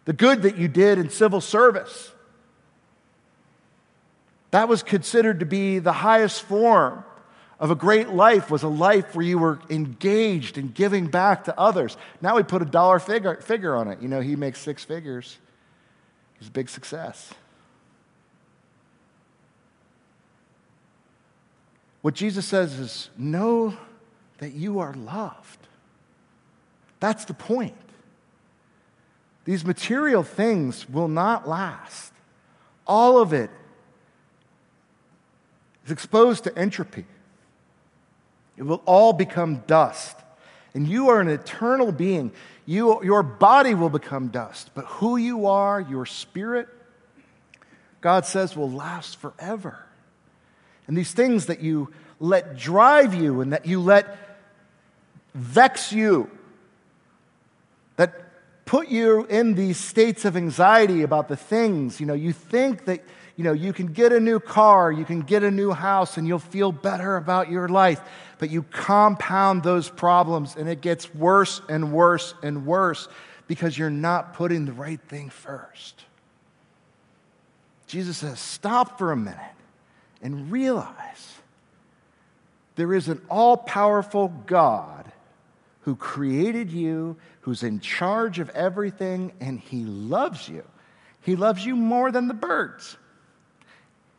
the 0.05 0.13
good 0.13 0.43
that 0.43 0.57
you 0.57 0.69
did 0.69 0.99
in 0.99 1.11
civil 1.11 1.41
service. 1.41 2.13
That 4.53 4.69
was 4.69 4.83
considered 4.83 5.41
to 5.41 5.47
be 5.47 5.79
the 5.79 5.93
highest 5.93 6.43
form 6.43 7.05
of 7.59 7.71
a 7.71 7.75
great 7.75 8.11
life 8.11 8.51
was 8.51 8.63
a 8.63 8.69
life 8.69 9.15
where 9.15 9.25
you 9.25 9.39
were 9.39 9.59
engaged 9.71 10.59
in 10.59 10.69
giving 10.69 11.07
back 11.07 11.45
to 11.45 11.59
others. 11.59 11.97
Now 12.21 12.37
we 12.37 12.43
put 12.43 12.61
a 12.63 12.67
dollar 12.67 12.99
figure, 12.99 13.37
figure 13.41 13.75
on 13.75 13.89
it. 13.89 14.01
You 14.03 14.09
know, 14.09 14.21
he 14.21 14.37
makes 14.37 14.61
six 14.61 14.85
figures. 14.85 15.39
He's 16.39 16.49
a 16.49 16.51
big 16.51 16.69
success. 16.69 17.33
What 22.03 22.15
Jesus 22.15 22.47
says 22.47 22.79
is 22.79 23.11
know 23.17 23.75
that 24.39 24.53
you 24.53 24.79
are 24.79 24.93
loved. 24.93 25.66
That's 27.01 27.25
the 27.25 27.35
point. 27.35 27.75
These 29.45 29.65
material 29.65 30.23
things 30.23 30.89
will 30.89 31.09
not 31.09 31.49
last. 31.49 32.13
All 32.87 33.19
of 33.19 33.33
it 33.33 33.51
is 35.85 35.93
exposed 35.93 36.45
to 36.45 36.59
entropy. 36.59 37.07
It 38.57 38.63
will 38.65 38.83
all 38.87 39.13
become 39.13 39.63
dust. 39.67 40.17
And 40.75 40.89
you 40.89 41.09
are 41.09 41.21
an 41.21 41.29
eternal 41.29 41.93
being. 41.93 42.33
You, 42.67 43.03
your 43.05 43.23
body 43.23 43.75
will 43.75 43.91
become 43.91 44.29
dust, 44.29 44.71
but 44.75 44.85
who 44.87 45.17
you 45.17 45.47
are, 45.47 45.81
your 45.81 46.07
spirit, 46.07 46.69
God 48.01 48.27
says 48.27 48.57
will 48.57 48.71
last 48.71 49.19
forever. 49.19 49.79
And 50.87 50.97
these 50.97 51.13
things 51.13 51.47
that 51.47 51.61
you 51.61 51.93
let 52.19 52.57
drive 52.57 53.15
you 53.15 53.41
and 53.41 53.53
that 53.53 53.67
you 53.67 53.81
let 53.81 54.17
vex 55.35 55.93
you, 55.93 56.31
put 58.67 58.89
you 58.89 59.25
in 59.27 59.55
these 59.55 59.79
states 59.79 60.27
of 60.27 60.37
anxiety 60.37 61.03
about 61.03 61.29
the 61.29 61.37
things, 61.37 61.99
you 61.99 62.07
know, 62.07 62.15
you 62.15 62.33
think 62.33 62.85
that 62.85 63.03
you 63.37 63.45
know, 63.45 63.53
you 63.53 63.75
can 63.75 63.89
get 63.89 64.13
a 64.13 64.21
new 64.21 64.41
car, 64.41 64.91
you 64.91 65.05
can 65.05 65.21
get 65.21 65.45
a 65.45 65.51
new 65.51 65.73
house, 65.73 66.17
and 66.17 66.27
you'll 66.27 66.39
feel 66.39 66.73
better 66.73 67.17
about 67.17 67.51
your 67.51 67.69
life. 67.69 68.01
But 68.39 68.51
you 68.51 68.63
compound 68.63 69.63
those 69.63 69.91
problems, 69.91 70.57
and 70.57 70.69
it 70.69 70.81
gets 70.81 71.15
worse 71.15 71.61
and 71.69 71.93
worse 71.93 72.35
and 72.43 72.65
worse 72.65 73.09
because 73.47 73.77
you're 73.77 73.91
not 73.91 74.33
putting 74.33 74.65
the 74.65 74.73
right 74.73 75.01
thing 75.01 75.29
first. 75.29 76.03
Jesus 77.87 78.19
says, 78.19 78.41
stop 78.41 78.99
for 78.99 79.13
a 79.13 79.17
minute 79.17 79.39
and 80.23 80.51
realize 80.51 81.35
there 82.75 82.95
is 82.95 83.09
an 83.09 83.21
all 83.29 83.57
powerful 83.57 84.29
God 84.47 85.13
who 85.87 85.95
created 85.95 86.73
you, 86.73 87.17
who's 87.43 87.63
in 87.63 87.79
charge 87.79 88.41
of 88.41 88.51
everything, 88.51 89.33
and 89.41 89.61
he 89.61 89.85
loves 89.85 90.49
you. 90.49 90.65
He 91.23 91.37
loves 91.37 91.65
you 91.65 91.77
more 91.77 92.11
than 92.11 92.27
the 92.27 92.35
birds. 92.35 92.97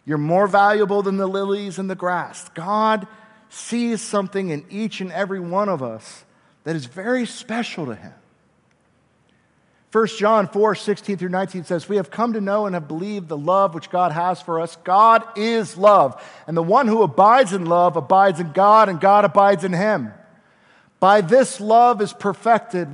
You're 0.05 0.17
more 0.17 0.47
valuable 0.47 1.03
than 1.03 1.17
the 1.17 1.27
lilies 1.27 1.77
and 1.77 1.89
the 1.89 1.95
grass. 1.95 2.47
God 2.55 3.05
sees 3.49 4.01
something 4.01 4.49
in 4.49 4.65
each 4.69 5.01
and 5.01 5.11
every 5.11 5.41
one 5.41 5.67
of 5.67 5.83
us 5.83 6.23
that 6.63 6.77
is 6.77 6.85
very 6.85 7.25
special 7.25 7.87
to 7.87 7.95
Him. 7.95 8.13
1 9.91 10.07
John 10.17 10.47
4 10.47 10.73
16 10.73 11.17
through 11.17 11.27
19 11.27 11.65
says, 11.65 11.89
We 11.89 11.97
have 11.97 12.09
come 12.09 12.31
to 12.31 12.41
know 12.41 12.65
and 12.65 12.75
have 12.75 12.87
believed 12.87 13.27
the 13.27 13.37
love 13.37 13.73
which 13.75 13.89
God 13.89 14.13
has 14.13 14.41
for 14.41 14.61
us. 14.61 14.77
God 14.85 15.37
is 15.37 15.75
love. 15.75 16.23
And 16.47 16.55
the 16.55 16.63
one 16.63 16.87
who 16.87 17.03
abides 17.03 17.51
in 17.51 17.65
love 17.65 17.97
abides 17.97 18.39
in 18.39 18.53
God, 18.53 18.87
and 18.87 19.01
God 19.01 19.25
abides 19.25 19.65
in 19.65 19.73
him. 19.73 20.13
By 20.99 21.21
this 21.21 21.59
love 21.59 22.01
is 22.01 22.13
perfected 22.13 22.87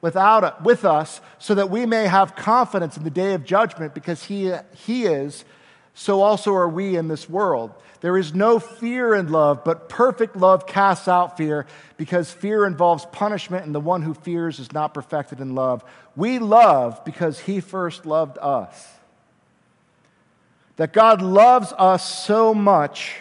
without, 0.00 0.62
with 0.62 0.84
us, 0.84 1.20
so 1.38 1.54
that 1.54 1.70
we 1.70 1.84
may 1.84 2.06
have 2.06 2.36
confidence 2.36 2.96
in 2.96 3.04
the 3.04 3.10
day 3.10 3.34
of 3.34 3.44
judgment, 3.44 3.94
because 3.94 4.24
he, 4.24 4.52
he 4.76 5.06
is, 5.06 5.44
so 5.94 6.22
also 6.22 6.54
are 6.54 6.68
we 6.68 6.96
in 6.96 7.08
this 7.08 7.28
world. 7.28 7.72
There 8.00 8.16
is 8.16 8.32
no 8.32 8.60
fear 8.60 9.12
in 9.12 9.32
love, 9.32 9.64
but 9.64 9.88
perfect 9.88 10.36
love 10.36 10.68
casts 10.68 11.08
out 11.08 11.36
fear 11.36 11.66
because 11.96 12.30
fear 12.30 12.64
involves 12.64 13.04
punishment, 13.06 13.66
and 13.66 13.74
the 13.74 13.80
one 13.80 14.02
who 14.02 14.14
fears 14.14 14.60
is 14.60 14.72
not 14.72 14.94
perfected 14.94 15.40
in 15.40 15.56
love. 15.56 15.82
We 16.14 16.38
love 16.38 17.04
because 17.04 17.40
he 17.40 17.58
first 17.58 18.06
loved 18.06 18.38
us. 18.38 18.88
That 20.76 20.92
God 20.92 21.22
loves 21.22 21.72
us 21.76 22.08
so 22.08 22.54
much 22.54 23.16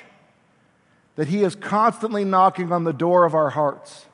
that 1.15 1.28
he 1.28 1.43
is 1.43 1.56
constantly 1.56 2.23
knocking 2.23 2.71
on 2.71 2.84
the 2.84 2.93
door 2.93 3.26
of 3.26 3.34
our 3.34 3.50
hearts. 3.50 4.06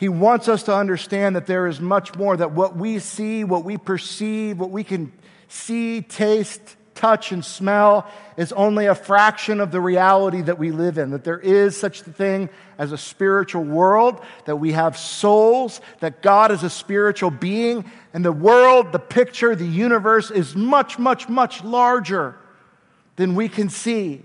He 0.00 0.08
wants 0.08 0.48
us 0.48 0.62
to 0.62 0.74
understand 0.74 1.36
that 1.36 1.46
there 1.46 1.66
is 1.66 1.78
much 1.78 2.16
more, 2.16 2.34
that 2.34 2.52
what 2.52 2.74
we 2.74 3.00
see, 3.00 3.44
what 3.44 3.66
we 3.66 3.76
perceive, 3.76 4.58
what 4.58 4.70
we 4.70 4.82
can 4.82 5.12
see, 5.46 6.00
taste, 6.00 6.76
touch, 6.94 7.32
and 7.32 7.44
smell 7.44 8.10
is 8.38 8.50
only 8.52 8.86
a 8.86 8.94
fraction 8.94 9.60
of 9.60 9.72
the 9.72 9.80
reality 9.80 10.40
that 10.40 10.58
we 10.58 10.70
live 10.70 10.96
in. 10.96 11.10
That 11.10 11.24
there 11.24 11.38
is 11.38 11.76
such 11.76 12.00
a 12.00 12.04
thing 12.04 12.48
as 12.78 12.92
a 12.92 12.96
spiritual 12.96 13.62
world, 13.62 14.22
that 14.46 14.56
we 14.56 14.72
have 14.72 14.96
souls, 14.96 15.82
that 15.98 16.22
God 16.22 16.50
is 16.50 16.62
a 16.62 16.70
spiritual 16.70 17.30
being, 17.30 17.84
and 18.14 18.24
the 18.24 18.32
world, 18.32 18.92
the 18.92 18.98
picture, 18.98 19.54
the 19.54 19.66
universe 19.66 20.30
is 20.30 20.56
much, 20.56 20.98
much, 20.98 21.28
much 21.28 21.62
larger 21.62 22.36
than 23.16 23.34
we 23.34 23.50
can 23.50 23.68
see. 23.68 24.22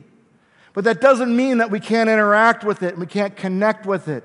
But 0.72 0.86
that 0.86 1.02
doesn't 1.02 1.36
mean 1.36 1.58
that 1.58 1.70
we 1.70 1.82
can't 1.82 2.10
interact 2.10 2.64
with 2.64 2.82
it 2.82 2.94
and 2.94 3.00
we 3.02 3.08
can't 3.08 3.36
connect 3.36 3.86
with 3.86 4.08
it. 4.08 4.24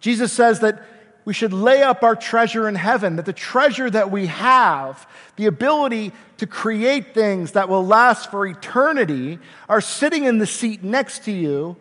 Jesus 0.00 0.32
says 0.32 0.60
that 0.60 0.82
we 1.24 1.34
should 1.34 1.52
lay 1.52 1.82
up 1.82 2.02
our 2.02 2.16
treasure 2.16 2.68
in 2.68 2.74
heaven, 2.74 3.16
that 3.16 3.26
the 3.26 3.34
treasure 3.34 3.90
that 3.90 4.10
we 4.10 4.28
have, 4.28 5.06
the 5.36 5.44
ability 5.44 6.12
to 6.38 6.46
create 6.46 7.12
things 7.12 7.52
that 7.52 7.68
will 7.68 7.84
last 7.84 8.30
for 8.30 8.46
eternity, 8.46 9.38
are 9.68 9.82
sitting 9.82 10.24
in 10.24 10.38
the 10.38 10.46
seat 10.46 10.82
next 10.82 11.24
to 11.24 11.30
you. 11.30 11.76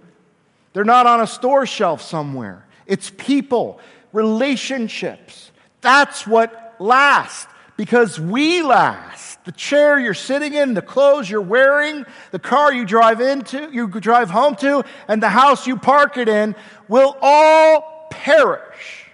They're 0.74 0.84
not 0.84 1.08
on 1.08 1.22
a 1.22 1.28
store 1.28 1.66
shelf 1.66 2.02
somewhere. 2.02 2.66
It's 2.86 3.10
people, 3.10 3.80
relationships. 4.12 5.52
That's 5.80 6.28
what 6.28 6.76
lasts 6.80 7.48
because 7.78 8.20
we 8.20 8.62
last. 8.62 9.46
The 9.46 9.54
chair 9.54 9.98
you're 9.98 10.14
sitting 10.14 10.56
in, 10.56 10.74
the 10.74 10.82
clothes 10.82 11.30
you're 11.30 11.42
wearing, 11.42 12.06
the 12.32 12.40
car 12.40 12.74
you 12.74 12.86
drive 12.86 13.22
into, 13.22 13.70
you 13.72 13.88
drive 13.88 14.30
home 14.30 14.58
to, 14.58 14.84
and 15.08 15.24
the 15.24 15.30
house 15.30 15.68
you 15.68 15.78
park 15.78 16.18
it 16.18 16.28
in 16.28 16.54
will 16.90 17.16
all 17.22 17.97
perish 18.10 19.08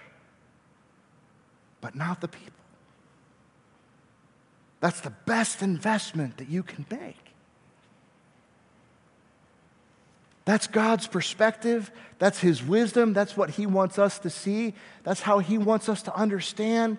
but 1.84 1.94
not 1.94 2.22
the 2.22 2.28
people. 2.28 2.50
That's 4.80 5.02
the 5.02 5.10
best 5.26 5.60
investment 5.60 6.38
that 6.38 6.48
you 6.48 6.62
can 6.62 6.86
make. 6.90 7.34
That's 10.46 10.66
God's 10.66 11.06
perspective. 11.06 11.90
That's 12.18 12.40
His 12.40 12.62
wisdom. 12.62 13.12
That's 13.12 13.36
what 13.36 13.50
He 13.50 13.66
wants 13.66 13.98
us 13.98 14.18
to 14.20 14.30
see. 14.30 14.72
That's 15.02 15.20
how 15.20 15.40
He 15.40 15.58
wants 15.58 15.90
us 15.90 16.02
to 16.04 16.14
understand. 16.16 16.96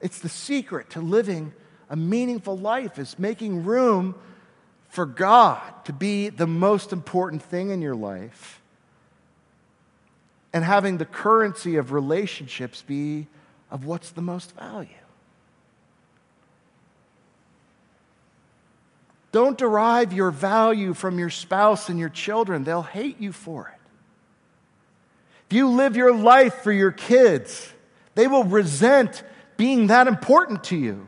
It's 0.00 0.20
the 0.20 0.28
secret 0.28 0.90
to 0.90 1.00
living 1.00 1.52
a 1.88 1.96
meaningful 1.96 2.56
life, 2.56 2.96
is 2.96 3.18
making 3.18 3.64
room 3.64 4.14
for 4.88 5.04
God 5.04 5.60
to 5.86 5.92
be 5.92 6.28
the 6.28 6.46
most 6.46 6.92
important 6.92 7.42
thing 7.42 7.70
in 7.70 7.82
your 7.82 7.96
life 7.96 8.59
and 10.52 10.64
having 10.64 10.98
the 10.98 11.04
currency 11.04 11.76
of 11.76 11.92
relationships 11.92 12.82
be 12.82 13.26
of 13.70 13.84
what's 13.84 14.10
the 14.10 14.22
most 14.22 14.54
value. 14.56 14.88
Don't 19.32 19.56
derive 19.56 20.12
your 20.12 20.32
value 20.32 20.92
from 20.92 21.18
your 21.18 21.30
spouse 21.30 21.88
and 21.88 21.98
your 21.98 22.08
children, 22.08 22.64
they'll 22.64 22.82
hate 22.82 23.20
you 23.20 23.32
for 23.32 23.72
it. 23.72 23.80
If 25.48 25.56
you 25.56 25.68
live 25.68 25.96
your 25.96 26.14
life 26.14 26.62
for 26.62 26.72
your 26.72 26.92
kids, 26.92 27.72
they 28.14 28.26
will 28.26 28.44
resent 28.44 29.22
being 29.56 29.88
that 29.88 30.08
important 30.08 30.64
to 30.64 30.76
you. 30.76 31.06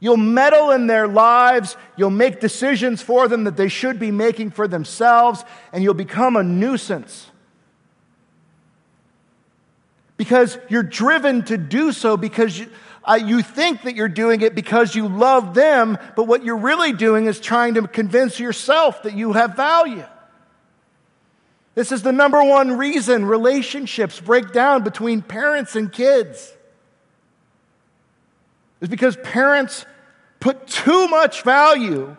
You'll 0.00 0.16
meddle 0.16 0.70
in 0.70 0.86
their 0.86 1.06
lives. 1.06 1.76
You'll 1.96 2.10
make 2.10 2.40
decisions 2.40 3.02
for 3.02 3.28
them 3.28 3.44
that 3.44 3.56
they 3.56 3.68
should 3.68 3.98
be 3.98 4.10
making 4.10 4.52
for 4.52 4.66
themselves, 4.66 5.44
and 5.72 5.84
you'll 5.84 5.94
become 5.94 6.36
a 6.36 6.42
nuisance 6.42 7.29
because 10.20 10.58
you're 10.68 10.82
driven 10.82 11.42
to 11.42 11.56
do 11.56 11.92
so 11.92 12.14
because 12.14 12.58
you, 12.58 12.68
uh, 13.04 13.14
you 13.14 13.40
think 13.40 13.84
that 13.84 13.94
you're 13.96 14.06
doing 14.06 14.42
it 14.42 14.54
because 14.54 14.94
you 14.94 15.08
love 15.08 15.54
them, 15.54 15.96
but 16.14 16.24
what 16.24 16.44
you're 16.44 16.58
really 16.58 16.92
doing 16.92 17.24
is 17.24 17.40
trying 17.40 17.72
to 17.72 17.88
convince 17.88 18.38
yourself 18.38 19.04
that 19.04 19.14
you 19.14 19.32
have 19.32 19.56
value. 19.56 20.04
This 21.74 21.90
is 21.90 22.02
the 22.02 22.12
number 22.12 22.44
one 22.44 22.76
reason 22.76 23.24
relationships 23.24 24.20
break 24.20 24.52
down 24.52 24.84
between 24.84 25.22
parents 25.22 25.74
and 25.74 25.90
kids. 25.90 26.52
Is 28.82 28.90
because 28.90 29.16
parents 29.16 29.86
put 30.38 30.66
too 30.66 31.08
much 31.08 31.44
value 31.44 32.14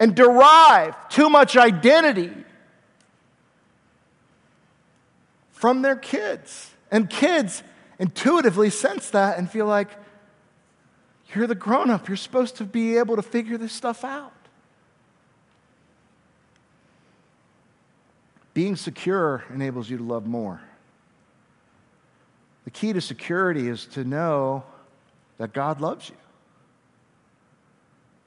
and 0.00 0.16
derive 0.16 0.96
too 1.10 1.30
much 1.30 1.56
identity 1.56 2.34
from 5.52 5.82
their 5.82 5.94
kids. 5.94 6.72
And 6.94 7.10
kids 7.10 7.64
intuitively 7.98 8.70
sense 8.70 9.10
that 9.10 9.36
and 9.36 9.50
feel 9.50 9.66
like, 9.66 9.88
you're 11.34 11.48
the 11.48 11.56
grown 11.56 11.90
up. 11.90 12.06
You're 12.06 12.16
supposed 12.16 12.58
to 12.58 12.64
be 12.64 12.98
able 12.98 13.16
to 13.16 13.22
figure 13.22 13.58
this 13.58 13.72
stuff 13.72 14.04
out. 14.04 14.32
Being 18.52 18.76
secure 18.76 19.42
enables 19.52 19.90
you 19.90 19.96
to 19.96 20.04
love 20.04 20.24
more. 20.24 20.60
The 22.64 22.70
key 22.70 22.92
to 22.92 23.00
security 23.00 23.68
is 23.68 23.86
to 23.86 24.04
know 24.04 24.62
that 25.38 25.52
God 25.52 25.80
loves 25.80 26.08
you, 26.08 26.16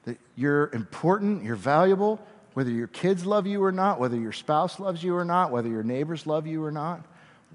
that 0.04 0.18
you're 0.36 0.68
important, 0.74 1.42
you're 1.42 1.56
valuable, 1.56 2.20
whether 2.52 2.70
your 2.70 2.88
kids 2.88 3.24
love 3.24 3.46
you 3.46 3.64
or 3.64 3.72
not, 3.72 3.98
whether 3.98 4.18
your 4.18 4.32
spouse 4.32 4.78
loves 4.78 5.02
you 5.02 5.16
or 5.16 5.24
not, 5.24 5.52
whether 5.52 5.70
your 5.70 5.82
neighbors 5.82 6.26
love 6.26 6.46
you 6.46 6.62
or 6.62 6.70
not 6.70 7.02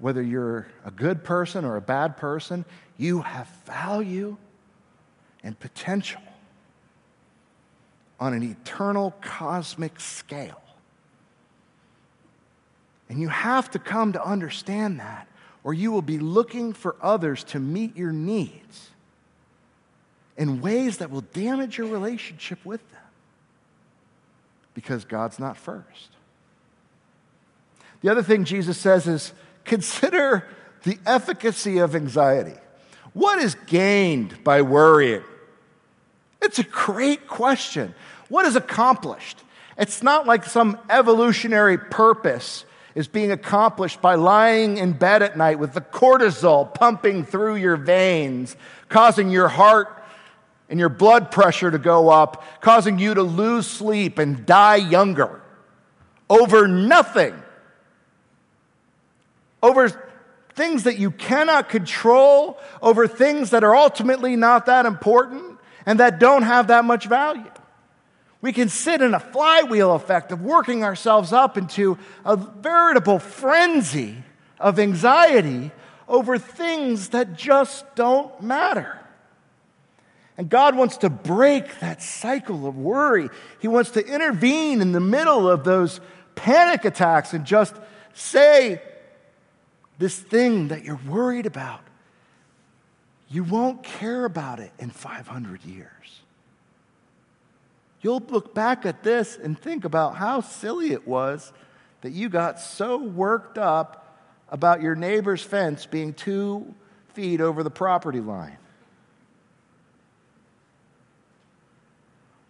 whether 0.04 0.20
you're 0.20 0.66
a 0.84 0.90
good 0.90 1.24
person 1.24 1.64
or 1.64 1.76
a 1.76 1.80
bad 1.80 2.18
person, 2.18 2.62
you 2.98 3.22
have 3.22 3.48
value 3.64 4.36
and 5.42 5.58
potential 5.58 6.20
on 8.20 8.34
an 8.34 8.42
eternal 8.42 9.14
cosmic 9.22 9.98
scale. 9.98 10.60
And 13.08 13.18
you 13.18 13.28
have 13.28 13.70
to 13.70 13.78
come 13.78 14.12
to 14.12 14.22
understand 14.22 15.00
that, 15.00 15.26
or 15.62 15.72
you 15.72 15.90
will 15.90 16.02
be 16.02 16.18
looking 16.18 16.74
for 16.74 16.96
others 17.00 17.42
to 17.44 17.58
meet 17.58 17.96
your 17.96 18.12
needs 18.12 18.90
in 20.36 20.60
ways 20.60 20.98
that 20.98 21.10
will 21.10 21.22
damage 21.32 21.78
your 21.78 21.86
relationship 21.86 22.62
with 22.62 22.86
them 22.92 23.00
because 24.74 25.06
God's 25.06 25.38
not 25.38 25.56
first. 25.56 26.10
The 28.02 28.10
other 28.10 28.22
thing 28.22 28.44
Jesus 28.44 28.76
says 28.76 29.06
is 29.06 29.32
Consider 29.64 30.46
the 30.82 30.98
efficacy 31.06 31.78
of 31.78 31.96
anxiety. 31.96 32.58
What 33.12 33.38
is 33.38 33.54
gained 33.66 34.42
by 34.44 34.62
worrying? 34.62 35.22
It's 36.42 36.58
a 36.58 36.64
great 36.64 37.26
question. 37.26 37.94
What 38.28 38.44
is 38.44 38.56
accomplished? 38.56 39.38
It's 39.78 40.02
not 40.02 40.26
like 40.26 40.44
some 40.44 40.78
evolutionary 40.90 41.78
purpose 41.78 42.64
is 42.94 43.08
being 43.08 43.32
accomplished 43.32 44.00
by 44.00 44.14
lying 44.14 44.76
in 44.76 44.92
bed 44.92 45.22
at 45.22 45.36
night 45.36 45.58
with 45.58 45.72
the 45.72 45.80
cortisol 45.80 46.72
pumping 46.72 47.24
through 47.24 47.56
your 47.56 47.76
veins, 47.76 48.56
causing 48.88 49.30
your 49.30 49.48
heart 49.48 50.04
and 50.68 50.78
your 50.78 50.88
blood 50.88 51.30
pressure 51.30 51.70
to 51.70 51.78
go 51.78 52.08
up, 52.08 52.44
causing 52.60 52.98
you 52.98 53.14
to 53.14 53.22
lose 53.22 53.66
sleep 53.66 54.18
and 54.18 54.46
die 54.46 54.76
younger 54.76 55.40
over 56.30 56.68
nothing 56.68 57.34
over 59.64 59.88
things 60.54 60.82
that 60.82 60.98
you 60.98 61.10
cannot 61.10 61.70
control 61.70 62.58
over 62.82 63.08
things 63.08 63.50
that 63.50 63.64
are 63.64 63.74
ultimately 63.74 64.36
not 64.36 64.66
that 64.66 64.84
important 64.84 65.58
and 65.86 66.00
that 66.00 66.18
don't 66.18 66.42
have 66.42 66.66
that 66.66 66.84
much 66.84 67.06
value. 67.06 67.50
We 68.42 68.52
can 68.52 68.68
sit 68.68 69.00
in 69.00 69.14
a 69.14 69.20
flywheel 69.20 69.94
effect 69.94 70.32
of 70.32 70.42
working 70.42 70.84
ourselves 70.84 71.32
up 71.32 71.56
into 71.56 71.98
a 72.26 72.36
veritable 72.36 73.18
frenzy 73.18 74.22
of 74.60 74.78
anxiety 74.78 75.70
over 76.06 76.36
things 76.36 77.08
that 77.08 77.34
just 77.34 77.86
don't 77.94 78.42
matter. 78.42 79.00
And 80.36 80.50
God 80.50 80.76
wants 80.76 80.98
to 80.98 81.08
break 81.08 81.80
that 81.80 82.02
cycle 82.02 82.66
of 82.66 82.76
worry. 82.76 83.30
He 83.60 83.68
wants 83.68 83.92
to 83.92 84.06
intervene 84.06 84.82
in 84.82 84.92
the 84.92 85.00
middle 85.00 85.48
of 85.48 85.64
those 85.64 86.00
panic 86.34 86.84
attacks 86.84 87.32
and 87.32 87.46
just 87.46 87.74
say, 88.12 88.82
This 89.98 90.18
thing 90.18 90.68
that 90.68 90.84
you're 90.84 91.00
worried 91.08 91.46
about, 91.46 91.80
you 93.28 93.44
won't 93.44 93.82
care 93.82 94.24
about 94.24 94.60
it 94.60 94.72
in 94.78 94.90
500 94.90 95.64
years. 95.64 95.90
You'll 98.00 98.22
look 98.28 98.54
back 98.54 98.84
at 98.84 99.02
this 99.02 99.36
and 99.36 99.58
think 99.58 99.84
about 99.84 100.16
how 100.16 100.40
silly 100.40 100.92
it 100.92 101.06
was 101.06 101.52
that 102.02 102.10
you 102.10 102.28
got 102.28 102.60
so 102.60 102.98
worked 102.98 103.56
up 103.56 104.18
about 104.50 104.82
your 104.82 104.94
neighbor's 104.94 105.42
fence 105.42 105.86
being 105.86 106.12
two 106.12 106.74
feet 107.14 107.40
over 107.40 107.62
the 107.62 107.70
property 107.70 108.20
line. 108.20 108.58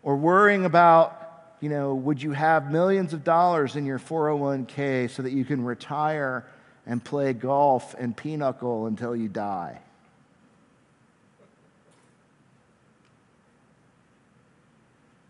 or 0.04 0.16
worrying 0.16 0.66
about, 0.66 1.48
you 1.60 1.70
know, 1.70 1.94
would 1.94 2.22
you 2.22 2.32
have 2.32 2.70
millions 2.70 3.12
of 3.12 3.24
dollars 3.24 3.74
in 3.74 3.86
your 3.86 3.98
401k 3.98 5.10
so 5.10 5.22
that 5.22 5.32
you 5.32 5.44
can 5.44 5.64
retire 5.64 6.44
and 6.86 7.02
play 7.02 7.32
golf 7.32 7.94
and 7.98 8.16
pinochle 8.16 8.86
until 8.86 9.14
you 9.14 9.28
die? 9.28 9.80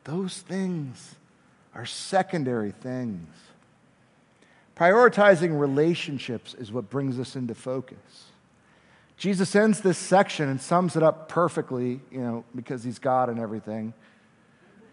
Those 0.05 0.39
things 0.39 1.15
are 1.75 1.87
secondary 1.87 2.71
things. 2.71 3.29
Prioritizing 4.77 5.59
relationships 5.59 6.55
is 6.55 6.71
what 6.71 6.91
brings 6.91 7.19
us 7.19 7.37
into 7.37 7.55
focus. 7.55 8.27
Jesus 9.17 9.55
ends 9.55 9.81
this 9.81 9.97
section 9.97 10.49
and 10.49 10.61
sums 10.61 10.97
it 10.97 11.03
up 11.03 11.29
perfectly, 11.29 12.01
you 12.11 12.21
know, 12.21 12.45
because 12.55 12.83
he's 12.83 12.99
God 12.99 13.29
and 13.29 13.39
everything. 13.39 13.95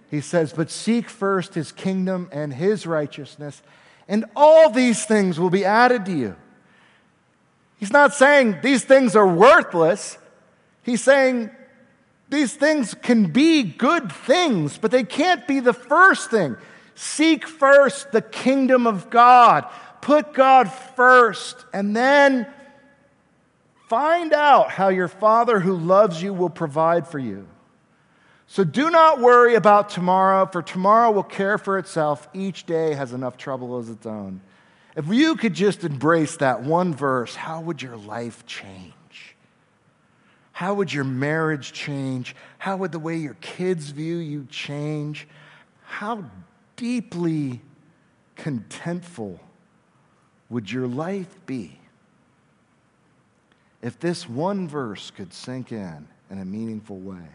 He 0.10 0.22
says, 0.22 0.54
But 0.54 0.70
seek 0.70 1.10
first 1.10 1.56
his 1.56 1.72
kingdom 1.72 2.30
and 2.32 2.54
his 2.54 2.86
righteousness, 2.86 3.62
and 4.08 4.26
all 4.36 4.70
these 4.70 5.06
things 5.06 5.40
will 5.40 5.50
be 5.50 5.66
added 5.66 6.06
to 6.06 6.12
you. 6.12 6.36
He's 7.82 7.92
not 7.92 8.14
saying 8.14 8.60
these 8.62 8.84
things 8.86 9.16
are 9.16 9.28
worthless. 9.28 10.20
He's 10.84 11.02
saying 11.02 11.50
these 12.30 12.54
things 12.54 12.94
can 12.94 13.32
be 13.32 13.64
good 13.64 14.12
things, 14.12 14.78
but 14.78 14.92
they 14.92 15.04
can't 15.04 15.48
be 15.48 15.60
the 15.60 15.74
first 15.74 16.30
thing. 16.30 16.58
Seek 16.94 17.48
first 17.48 18.12
the 18.12 18.22
kingdom 18.22 18.86
of 18.86 19.10
God. 19.10 19.66
Put 20.00 20.36
God 20.36 20.72
first, 20.72 21.66
and 21.74 21.96
then 21.96 22.46
find 23.88 24.32
out 24.32 24.70
how 24.70 24.90
your 24.90 25.08
Father 25.08 25.60
who 25.60 25.76
loves 25.76 26.22
you 26.22 26.36
will 26.36 26.52
provide 26.52 27.08
for 27.08 27.18
you. 27.18 27.48
So 28.46 28.64
do 28.64 28.92
not 28.92 29.20
worry 29.20 29.56
about 29.56 29.90
tomorrow, 29.90 30.46
for 30.46 30.62
tomorrow 30.62 31.10
will 31.10 31.24
care 31.24 31.58
for 31.58 31.80
itself. 31.80 32.30
Each 32.32 32.64
day 32.64 32.94
has 32.94 33.12
enough 33.12 33.38
trouble 33.38 33.80
as 33.80 33.90
its 33.90 34.06
own. 34.06 34.42
If 34.96 35.08
you 35.08 35.36
could 35.36 35.54
just 35.54 35.84
embrace 35.84 36.38
that 36.38 36.64
one 36.64 36.94
verse, 36.94 37.36
how 37.36 37.62
would 37.62 37.82
your 37.82 37.98
life 37.98 38.46
change? 38.46 38.94
How 40.52 40.74
would 40.76 40.94
your 40.94 41.06
marriage 41.06 41.72
change? 41.72 42.36
How 42.58 42.78
would 42.78 42.92
the 42.92 43.00
way 43.00 43.18
your 43.18 43.36
kids 43.36 43.90
view 43.90 44.18
you 44.18 44.46
change? 44.50 45.28
How 45.84 46.26
deeply 46.76 47.62
contentful 48.38 49.40
would 50.50 50.72
your 50.72 50.88
life 50.88 51.40
be 51.46 51.80
if 53.82 54.00
this 54.00 54.30
one 54.30 54.68
verse 54.68 55.10
could 55.10 55.34
sink 55.34 55.72
in 55.72 56.08
in 56.30 56.38
a 56.38 56.46
meaningful 56.46 57.00
way? 57.00 57.30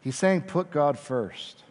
He's 0.00 0.16
saying, 0.16 0.42
put 0.42 0.70
God 0.70 0.98
first. 0.98 1.62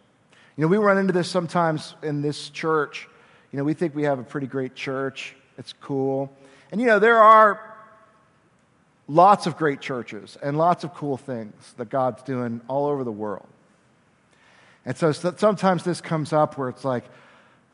You 0.56 0.62
know, 0.62 0.68
we 0.68 0.78
run 0.78 0.98
into 0.98 1.12
this 1.12 1.28
sometimes 1.28 1.94
in 2.02 2.22
this 2.22 2.48
church. 2.48 3.08
You 3.52 3.58
know, 3.58 3.64
we 3.64 3.74
think 3.74 3.94
we 3.94 4.04
have 4.04 4.18
a 4.18 4.22
pretty 4.22 4.46
great 4.46 4.74
church, 4.74 5.34
it's 5.58 5.72
cool. 5.80 6.32
And, 6.70 6.80
you 6.80 6.86
know, 6.86 6.98
there 6.98 7.18
are 7.18 7.60
lots 9.08 9.46
of 9.46 9.56
great 9.56 9.80
churches 9.80 10.38
and 10.42 10.56
lots 10.56 10.84
of 10.84 10.94
cool 10.94 11.16
things 11.16 11.74
that 11.76 11.90
God's 11.90 12.22
doing 12.22 12.60
all 12.68 12.86
over 12.86 13.02
the 13.02 13.12
world. 13.12 13.46
And 14.86 14.96
so 14.96 15.12
sometimes 15.12 15.84
this 15.84 16.00
comes 16.00 16.32
up 16.32 16.56
where 16.56 16.68
it's 16.68 16.84
like 16.84 17.04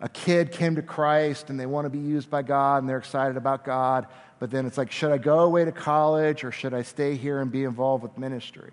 a 0.01 0.09
kid 0.09 0.51
came 0.51 0.77
to 0.77 0.83
Christ 0.83 1.51
and 1.51 1.61
they 1.61 1.67
want 1.67 1.85
to 1.85 1.91
be 1.91 1.99
used 1.99 2.31
by 2.31 2.43
God 2.43 2.79
and 2.79 2.89
they're 2.89 2.99
excited 2.99 3.37
about 3.37 3.65
God, 3.65 4.07
but 4.39 4.51
then 4.51 4.67
it's 4.67 4.77
like, 4.77 4.91
should 4.91 5.13
I 5.13 5.19
go 5.19 5.41
away 5.41 5.65
to 5.65 5.73
college 5.73 6.43
or 6.43 6.53
should 6.53 6.75
I 6.75 6.83
stay 6.83 7.15
here 7.15 7.41
and 7.41 7.51
be 7.51 7.65
involved 7.65 8.03
with 8.03 8.19
ministry? 8.19 8.73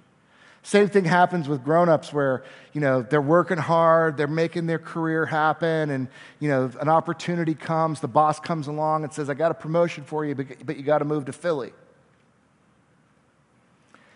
Same 0.65 0.87
thing 0.87 1.03
happens 1.03 1.49
with 1.49 1.61
grown-ups 1.63 2.13
where, 2.13 2.43
you 2.71 2.79
know, 2.79 3.01
they're 3.01 3.21
working 3.21 3.57
hard, 3.57 4.15
they're 4.15 4.27
making 4.27 4.65
their 4.65 4.79
career 4.79 5.25
happen, 5.25 5.89
and, 5.89 6.07
you 6.39 6.47
know, 6.47 6.71
an 6.79 6.87
opportunity 6.87 7.53
comes, 7.53 7.99
the 7.99 8.07
boss 8.07 8.39
comes 8.39 8.67
along 8.67 9.03
and 9.03 9.11
says, 9.11 9.29
I 9.29 9.33
got 9.33 9.51
a 9.51 9.55
promotion 9.55 10.05
for 10.05 10.23
you, 10.23 10.35
but 10.35 10.77
you 10.77 10.83
got 10.83 10.99
to 10.99 11.05
move 11.05 11.25
to 11.25 11.33
Philly. 11.33 11.73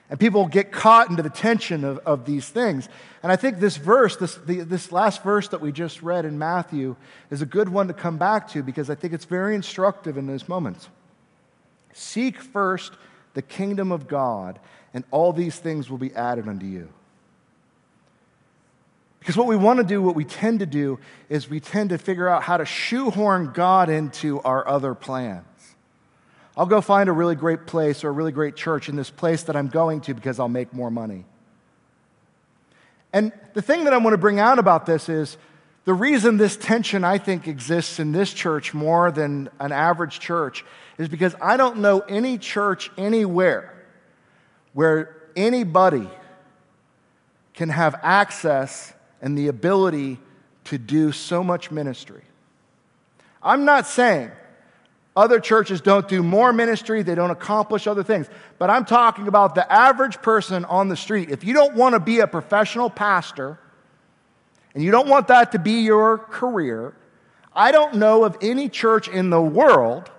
And 0.10 0.18
people 0.18 0.48
get 0.48 0.72
caught 0.72 1.10
into 1.10 1.22
the 1.22 1.30
tension 1.30 1.84
of, 1.84 1.98
of 2.00 2.24
these 2.24 2.48
things. 2.48 2.88
And 3.22 3.30
I 3.30 3.36
think 3.36 3.60
this 3.60 3.76
verse, 3.76 4.16
this, 4.16 4.36
the, 4.36 4.62
this 4.62 4.94
last 4.94 5.22
verse 5.24 5.50
that 5.50 5.60
we 5.60 5.74
just 5.74 6.02
read 6.02 6.24
in 6.24 6.40
Matthew, 6.40 6.96
is 7.30 7.42
a 7.42 7.46
good 7.46 7.68
one 7.68 7.90
to 7.90 7.94
come 7.94 8.18
back 8.18 8.48
to 8.52 8.64
because 8.64 8.90
I 8.90 8.96
think 8.96 9.12
it's 9.12 9.26
very 9.26 9.54
instructive 9.54 10.18
in 10.18 10.28
those 10.28 10.48
moments. 10.48 10.88
Seek 11.92 12.40
first 12.40 12.94
the 13.34 13.42
kingdom 13.42 13.92
of 13.92 14.08
God 14.08 14.60
and 14.94 15.04
all 15.12 15.34
these 15.34 15.58
things 15.58 15.90
will 15.90 15.98
be 15.98 16.14
added 16.14 16.48
unto 16.48 16.66
you. 16.66 16.90
Because 19.20 19.36
what 19.36 19.48
we 19.48 19.58
want 19.58 19.78
to 19.80 19.84
do, 19.84 20.02
what 20.02 20.16
we 20.16 20.24
tend 20.24 20.60
to 20.60 20.66
do, 20.66 21.00
is 21.28 21.50
we 21.50 21.60
tend 21.60 21.90
to 21.90 21.98
figure 21.98 22.30
out 22.30 22.44
how 22.44 22.56
to 22.58 22.66
shoehorn 22.66 23.52
God 23.54 23.90
into 23.90 24.40
our 24.42 24.66
other 24.66 24.94
plans. 24.94 25.46
I'll 26.56 26.66
go 26.66 26.80
find 26.82 27.10
a 27.10 27.12
really 27.12 27.36
great 27.36 27.68
place 27.68 28.04
or 28.04 28.10
a 28.10 28.12
really 28.12 28.32
great 28.32 28.56
church 28.56 28.90
in 28.90 28.96
this 28.96 29.10
place 29.10 29.44
that 29.44 29.56
I'm 29.56 29.68
going 29.68 30.02
to 30.02 30.14
because 30.14 30.40
I'll 30.40 30.48
make 30.48 30.74
more 30.74 30.90
money. 30.90 31.26
And 33.14 33.32
the 33.54 33.62
thing 33.62 33.84
that 33.84 33.94
I 33.94 33.98
want 33.98 34.14
to 34.14 34.18
bring 34.18 34.40
out 34.40 34.60
about 34.60 34.86
this 34.86 35.10
is 35.10 35.38
the 35.86 35.94
reason 35.94 36.38
this 36.38 36.58
tension, 36.58 37.04
I 37.04 37.18
think, 37.18 37.48
exists 37.48 38.00
in 38.00 38.12
this 38.12 38.34
church 38.34 38.74
more 38.74 39.12
than 39.12 39.50
an 39.60 39.72
average 39.72 40.20
church 40.20 40.66
is 40.98 41.10
because 41.10 41.36
I 41.42 41.58
don't 41.58 41.78
know 41.78 42.00
any 42.00 42.38
church 42.38 42.90
anywhere 42.98 43.77
where 44.78 45.16
anybody 45.36 46.08
can 47.56 47.68
have 47.68 48.00
access 48.04 48.94
and 49.24 49.36
the 49.36 49.48
ability 49.48 50.20
to 50.66 50.78
do 50.78 51.12
so 51.12 51.44
much 51.44 51.72
ministry. 51.72 52.22
I'm 53.42 53.66
not 53.66 53.88
saying 53.88 54.30
other 55.16 55.40
churches 55.40 55.82
don't 55.82 56.08
do 56.08 56.22
more 56.22 56.54
ministry, 56.54 57.02
they 57.02 57.16
don't 57.16 57.32
accomplish 57.32 57.88
other 57.88 58.04
things, 58.04 58.30
but 58.60 58.70
I'm 58.70 58.86
talking 58.86 59.28
about 59.28 59.56
the 59.56 59.66
average 59.74 60.22
person 60.22 60.64
on 60.66 60.90
the 60.90 60.96
street. 60.96 61.32
If 61.32 61.44
you 61.44 61.56
don't 61.56 61.74
want 61.74 61.94
to 61.94 62.00
be 62.00 62.20
a 62.20 62.28
professional 62.28 62.92
pastor 62.92 63.58
and 64.76 64.84
you 64.84 64.92
don't 64.92 65.08
want 65.08 65.30
that 65.30 65.54
to 65.54 65.60
be 65.60 65.82
your 65.82 66.20
career, 66.20 66.94
I 67.52 67.72
don't 67.72 67.96
know 67.96 68.26
of 68.26 68.38
any 68.42 68.70
church 68.70 69.08
in 69.08 69.32
the 69.32 69.42
world 69.42 70.12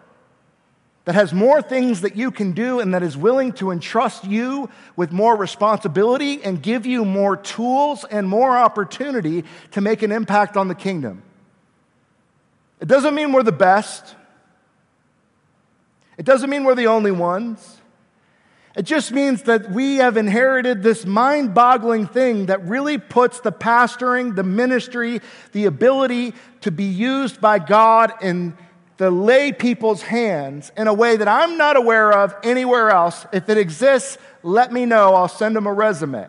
that 1.08 1.14
has 1.14 1.32
more 1.32 1.62
things 1.62 2.02
that 2.02 2.16
you 2.16 2.30
can 2.30 2.52
do 2.52 2.80
and 2.80 2.92
that 2.92 3.02
is 3.02 3.16
willing 3.16 3.50
to 3.50 3.70
entrust 3.70 4.24
you 4.24 4.68
with 4.94 5.10
more 5.10 5.34
responsibility 5.34 6.42
and 6.42 6.62
give 6.62 6.84
you 6.84 7.02
more 7.02 7.34
tools 7.34 8.04
and 8.04 8.28
more 8.28 8.54
opportunity 8.54 9.42
to 9.70 9.80
make 9.80 10.02
an 10.02 10.12
impact 10.12 10.54
on 10.54 10.68
the 10.68 10.74
kingdom. 10.74 11.22
It 12.78 12.88
doesn't 12.88 13.14
mean 13.14 13.32
we're 13.32 13.42
the 13.42 13.52
best. 13.52 14.16
It 16.18 16.26
doesn't 16.26 16.50
mean 16.50 16.64
we're 16.64 16.74
the 16.74 16.88
only 16.88 17.10
ones. 17.10 17.78
It 18.76 18.82
just 18.82 19.10
means 19.10 19.44
that 19.44 19.70
we 19.70 19.96
have 19.96 20.18
inherited 20.18 20.82
this 20.82 21.06
mind 21.06 21.54
boggling 21.54 22.06
thing 22.06 22.46
that 22.46 22.62
really 22.66 22.98
puts 22.98 23.40
the 23.40 23.50
pastoring, 23.50 24.36
the 24.36 24.44
ministry, 24.44 25.22
the 25.52 25.64
ability 25.64 26.34
to 26.60 26.70
be 26.70 26.84
used 26.84 27.40
by 27.40 27.60
God 27.60 28.12
in 28.20 28.58
the 28.98 29.10
lay 29.10 29.52
people's 29.52 30.02
hands 30.02 30.70
in 30.76 30.88
a 30.88 30.92
way 30.92 31.16
that 31.16 31.28
I'm 31.28 31.56
not 31.56 31.76
aware 31.76 32.12
of 32.12 32.34
anywhere 32.42 32.90
else. 32.90 33.26
If 33.32 33.48
it 33.48 33.56
exists, 33.56 34.18
let 34.42 34.72
me 34.72 34.84
know. 34.84 35.14
I'll 35.14 35.28
send 35.28 35.56
them 35.56 35.66
a 35.66 35.72
resume. 35.72 36.28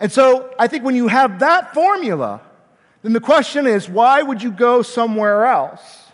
And 0.00 0.10
so 0.10 0.54
I 0.58 0.66
think 0.66 0.84
when 0.84 0.94
you 0.94 1.08
have 1.08 1.40
that 1.40 1.74
formula, 1.74 2.40
then 3.02 3.12
the 3.12 3.20
question 3.20 3.66
is 3.66 3.88
why 3.88 4.22
would 4.22 4.42
you 4.42 4.50
go 4.50 4.82
somewhere 4.82 5.44
else? 5.44 6.04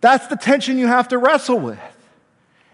That's 0.00 0.28
the 0.28 0.36
tension 0.36 0.78
you 0.78 0.86
have 0.86 1.08
to 1.08 1.18
wrestle 1.18 1.58
with. 1.58 1.80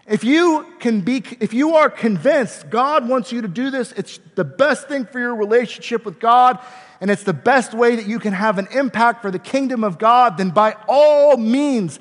If 0.05 0.25
you 0.25 0.67
can 0.79 1.01
be, 1.01 1.23
if 1.39 1.53
you 1.53 1.75
are 1.75 1.89
convinced 1.89 2.69
God 2.69 3.07
wants 3.07 3.31
you 3.31 3.41
to 3.41 3.47
do 3.47 3.71
this, 3.71 3.93
it's 3.93 4.19
the 4.35 4.43
best 4.43 4.89
thing 4.89 5.05
for 5.05 5.17
your 5.17 5.33
relationship 5.33 6.03
with 6.03 6.19
God, 6.19 6.59
and 7.03 7.11
it's 7.11 7.23
the 7.23 7.33
best 7.33 7.73
way 7.73 7.97
that 7.97 8.07
you 8.07 8.17
can 8.17 8.31
have 8.31 8.57
an 8.57 8.69
impact 8.71 9.21
for 9.21 9.29
the 9.29 9.37
kingdom 9.37 9.83
of 9.83 9.97
God, 9.97 10.37
then 10.37 10.51
by 10.51 10.77
all 10.87 11.35
means, 11.35 11.99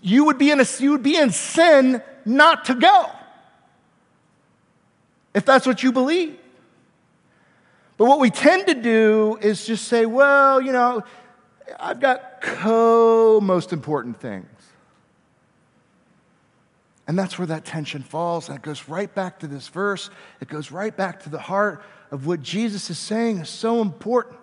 you 0.00 0.24
would 0.24 0.38
be 0.38 0.50
in 0.50 0.58
a, 0.58 0.64
you 0.78 0.92
would 0.92 1.02
be 1.02 1.14
in 1.14 1.30
sin 1.30 2.02
not 2.24 2.64
to 2.64 2.74
go. 2.74 3.10
If 5.34 5.44
that's 5.44 5.66
what 5.66 5.82
you 5.82 5.92
believe. 5.92 6.38
But 7.98 8.06
what 8.06 8.18
we 8.18 8.30
tend 8.30 8.68
to 8.68 8.74
do 8.74 9.38
is 9.42 9.66
just 9.66 9.88
say, 9.88 10.06
well, 10.06 10.58
you 10.62 10.72
know, 10.72 11.04
I've 11.78 12.00
got 12.00 12.40
co 12.40 13.42
most 13.42 13.74
important 13.74 14.20
things. 14.22 14.46
And 17.06 17.18
that's 17.18 17.38
where 17.38 17.48
that 17.48 17.66
tension 17.66 18.02
falls. 18.02 18.48
And 18.48 18.56
it 18.56 18.62
goes 18.62 18.88
right 18.88 19.14
back 19.14 19.40
to 19.40 19.46
this 19.46 19.68
verse. 19.68 20.08
It 20.40 20.48
goes 20.48 20.70
right 20.70 20.96
back 20.96 21.24
to 21.24 21.28
the 21.28 21.40
heart 21.40 21.82
of 22.10 22.26
what 22.26 22.42
Jesus 22.42 22.90
is 22.90 22.98
saying 22.98 23.38
is 23.38 23.48
so 23.48 23.80
important. 23.80 24.36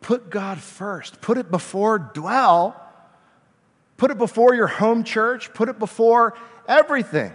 Put 0.00 0.30
God 0.30 0.58
first, 0.58 1.20
put 1.20 1.38
it 1.38 1.50
before 1.50 1.98
dwell, 1.98 2.80
put 3.96 4.10
it 4.10 4.18
before 4.18 4.54
your 4.54 4.66
home 4.66 5.04
church, 5.04 5.52
put 5.54 5.68
it 5.68 5.78
before 5.78 6.34
everything. 6.66 7.32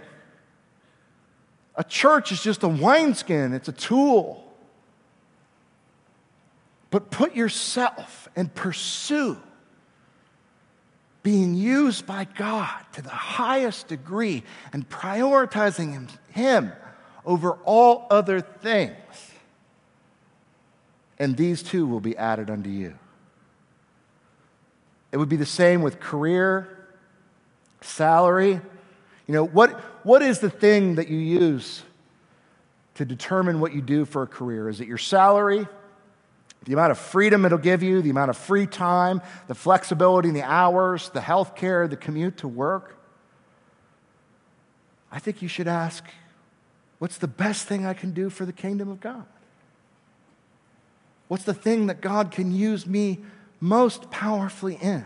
A 1.76 1.84
church 1.84 2.32
is 2.32 2.42
just 2.42 2.62
a 2.62 2.68
wineskin, 2.68 3.52
it's 3.52 3.68
a 3.68 3.72
tool. 3.72 4.40
But 6.90 7.10
put 7.10 7.34
yourself 7.34 8.28
and 8.36 8.54
pursue 8.54 9.36
being 11.24 11.54
used 11.54 12.06
by 12.06 12.24
God 12.36 12.70
to 12.92 13.02
the 13.02 13.08
highest 13.08 13.88
degree 13.88 14.44
and 14.72 14.88
prioritizing 14.88 16.08
Him, 16.30 16.72
over 17.24 17.52
all 17.64 18.06
other 18.10 18.40
things. 18.40 18.94
And 21.18 21.36
these 21.36 21.62
two 21.62 21.86
will 21.86 22.00
be 22.00 22.16
added 22.16 22.50
unto 22.50 22.70
you. 22.70 22.98
It 25.12 25.16
would 25.16 25.28
be 25.28 25.36
the 25.36 25.46
same 25.46 25.82
with 25.82 26.00
career, 26.00 26.88
salary. 27.80 28.60
You 29.26 29.34
know, 29.34 29.44
what, 29.44 29.70
what 30.04 30.22
is 30.22 30.40
the 30.40 30.50
thing 30.50 30.96
that 30.96 31.08
you 31.08 31.18
use 31.18 31.82
to 32.96 33.04
determine 33.04 33.60
what 33.60 33.72
you 33.72 33.80
do 33.80 34.04
for 34.04 34.22
a 34.22 34.26
career? 34.26 34.68
Is 34.68 34.80
it 34.80 34.88
your 34.88 34.98
salary? 34.98 35.66
The 36.64 36.72
amount 36.72 36.92
of 36.92 36.98
freedom 36.98 37.44
it'll 37.44 37.58
give 37.58 37.82
you, 37.82 38.02
the 38.02 38.10
amount 38.10 38.30
of 38.30 38.36
free 38.36 38.66
time, 38.66 39.20
the 39.48 39.54
flexibility 39.54 40.28
in 40.28 40.34
the 40.34 40.42
hours, 40.42 41.10
the 41.10 41.20
health 41.20 41.54
care, 41.54 41.86
the 41.86 41.96
commute 41.96 42.38
to 42.38 42.48
work. 42.48 42.96
I 45.12 45.18
think 45.18 45.42
you 45.42 45.48
should 45.48 45.68
ask 45.68 46.04
what's 46.98 47.18
the 47.18 47.28
best 47.28 47.66
thing 47.66 47.86
I 47.86 47.94
can 47.94 48.12
do 48.12 48.30
for 48.30 48.46
the 48.46 48.52
kingdom 48.52 48.88
of 48.88 49.00
God? 49.00 49.24
What's 51.28 51.44
the 51.44 51.54
thing 51.54 51.86
that 51.86 52.00
God 52.00 52.30
can 52.30 52.52
use 52.52 52.86
me 52.86 53.20
most 53.60 54.10
powerfully 54.10 54.76
in? 54.80 55.04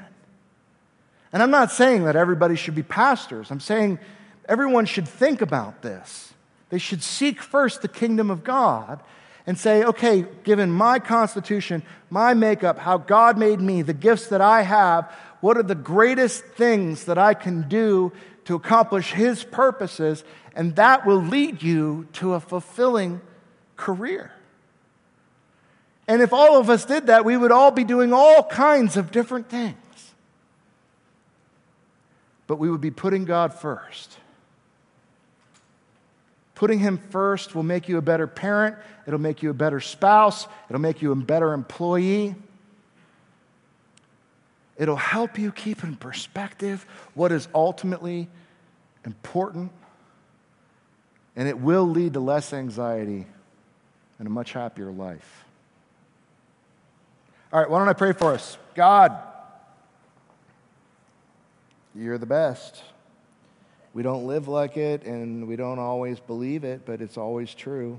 And 1.32 1.42
I'm 1.42 1.50
not 1.50 1.70
saying 1.70 2.04
that 2.04 2.16
everybody 2.16 2.56
should 2.56 2.74
be 2.74 2.82
pastors. 2.82 3.50
I'm 3.50 3.60
saying 3.60 3.98
everyone 4.48 4.86
should 4.86 5.06
think 5.06 5.40
about 5.40 5.82
this. 5.82 6.32
They 6.70 6.78
should 6.78 7.02
seek 7.02 7.40
first 7.40 7.82
the 7.82 7.88
kingdom 7.88 8.30
of 8.30 8.44
God 8.44 9.00
and 9.46 9.58
say, 9.58 9.84
okay, 9.84 10.26
given 10.44 10.70
my 10.70 10.98
constitution, 10.98 11.82
my 12.10 12.34
makeup, 12.34 12.78
how 12.78 12.98
God 12.98 13.38
made 13.38 13.60
me, 13.60 13.80
the 13.80 13.94
gifts 13.94 14.26
that 14.28 14.42
I 14.42 14.62
have, 14.62 15.10
what 15.40 15.56
are 15.56 15.62
the 15.62 15.74
greatest 15.74 16.44
things 16.44 17.04
that 17.04 17.16
I 17.16 17.32
can 17.32 17.68
do 17.68 18.12
to 18.48 18.54
accomplish 18.54 19.12
His 19.12 19.44
purposes? 19.44 20.24
And 20.56 20.74
that 20.76 21.04
will 21.04 21.22
lead 21.22 21.62
you 21.62 22.08
to 22.14 22.32
a 22.32 22.40
fulfilling 22.40 23.20
career. 23.76 24.32
And 26.08 26.22
if 26.22 26.32
all 26.32 26.58
of 26.58 26.70
us 26.70 26.86
did 26.86 27.08
that, 27.08 27.26
we 27.26 27.36
would 27.36 27.52
all 27.52 27.70
be 27.70 27.84
doing 27.84 28.14
all 28.14 28.42
kinds 28.42 28.96
of 28.96 29.10
different 29.10 29.50
things. 29.50 29.76
But 32.46 32.58
we 32.58 32.70
would 32.70 32.80
be 32.80 32.90
putting 32.90 33.26
God 33.26 33.52
first. 33.52 34.16
Putting 36.54 36.78
Him 36.78 36.96
first 37.10 37.54
will 37.54 37.62
make 37.62 37.86
you 37.86 37.98
a 37.98 38.02
better 38.02 38.26
parent, 38.26 38.76
it'll 39.06 39.20
make 39.20 39.42
you 39.42 39.50
a 39.50 39.54
better 39.54 39.80
spouse, 39.80 40.48
it'll 40.70 40.80
make 40.80 41.02
you 41.02 41.12
a 41.12 41.16
better 41.16 41.52
employee. 41.52 42.34
It'll 44.78 44.96
help 44.96 45.38
you 45.38 45.50
keep 45.50 45.82
in 45.82 45.96
perspective 45.96 46.86
what 47.14 47.32
is 47.32 47.48
ultimately 47.52 48.28
important, 49.04 49.72
and 51.34 51.48
it 51.48 51.58
will 51.58 51.86
lead 51.86 52.14
to 52.14 52.20
less 52.20 52.52
anxiety 52.52 53.26
and 54.18 54.28
a 54.28 54.30
much 54.30 54.52
happier 54.52 54.92
life. 54.92 55.44
All 57.52 57.60
right, 57.60 57.68
why 57.68 57.78
don't 57.78 57.88
I 57.88 57.94
pray 57.94 58.12
for 58.12 58.34
us? 58.34 58.56
God, 58.74 59.20
you're 61.94 62.18
the 62.18 62.26
best. 62.26 62.82
We 63.94 64.02
don't 64.02 64.26
live 64.26 64.46
like 64.46 64.76
it 64.76 65.04
and 65.04 65.48
we 65.48 65.56
don't 65.56 65.78
always 65.78 66.20
believe 66.20 66.62
it, 66.62 66.82
but 66.84 67.00
it's 67.00 67.16
always 67.16 67.54
true. 67.54 67.98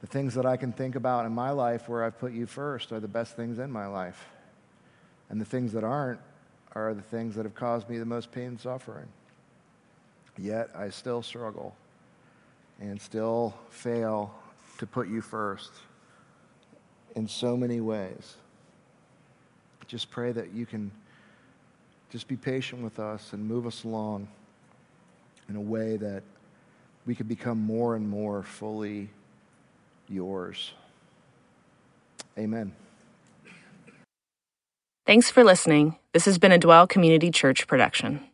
The 0.00 0.06
things 0.06 0.34
that 0.34 0.46
I 0.46 0.56
can 0.56 0.70
think 0.70 0.94
about 0.94 1.26
in 1.26 1.32
my 1.32 1.50
life 1.50 1.88
where 1.88 2.04
I've 2.04 2.18
put 2.18 2.32
you 2.32 2.46
first 2.46 2.92
are 2.92 3.00
the 3.00 3.08
best 3.08 3.34
things 3.34 3.58
in 3.58 3.72
my 3.72 3.86
life. 3.86 4.22
And 5.30 5.40
the 5.40 5.44
things 5.44 5.72
that 5.72 5.84
aren't 5.84 6.20
are 6.72 6.94
the 6.94 7.02
things 7.02 7.34
that 7.34 7.44
have 7.44 7.54
caused 7.54 7.88
me 7.88 7.98
the 7.98 8.04
most 8.04 8.30
pain 8.30 8.48
and 8.48 8.60
suffering. 8.60 9.08
Yet 10.38 10.70
I 10.76 10.90
still 10.90 11.22
struggle 11.22 11.74
and 12.80 13.00
still 13.00 13.54
fail 13.70 14.34
to 14.78 14.86
put 14.86 15.08
you 15.08 15.22
first 15.22 15.72
in 17.14 17.26
so 17.26 17.56
many 17.56 17.80
ways. 17.80 18.34
Just 19.86 20.10
pray 20.10 20.32
that 20.32 20.52
you 20.52 20.66
can 20.66 20.90
just 22.10 22.28
be 22.28 22.36
patient 22.36 22.82
with 22.82 22.98
us 22.98 23.32
and 23.32 23.46
move 23.46 23.66
us 23.66 23.84
along 23.84 24.28
in 25.48 25.56
a 25.56 25.60
way 25.60 25.96
that 25.96 26.22
we 27.06 27.14
could 27.14 27.28
become 27.28 27.58
more 27.58 27.94
and 27.94 28.08
more 28.08 28.42
fully 28.42 29.08
yours. 30.08 30.72
Amen. 32.36 32.72
Thanks 35.06 35.30
for 35.30 35.44
listening. 35.44 35.94
This 36.12 36.24
has 36.24 36.36
been 36.36 36.50
a 36.50 36.58
Dwell 36.58 36.88
Community 36.88 37.30
Church 37.30 37.68
production. 37.68 38.26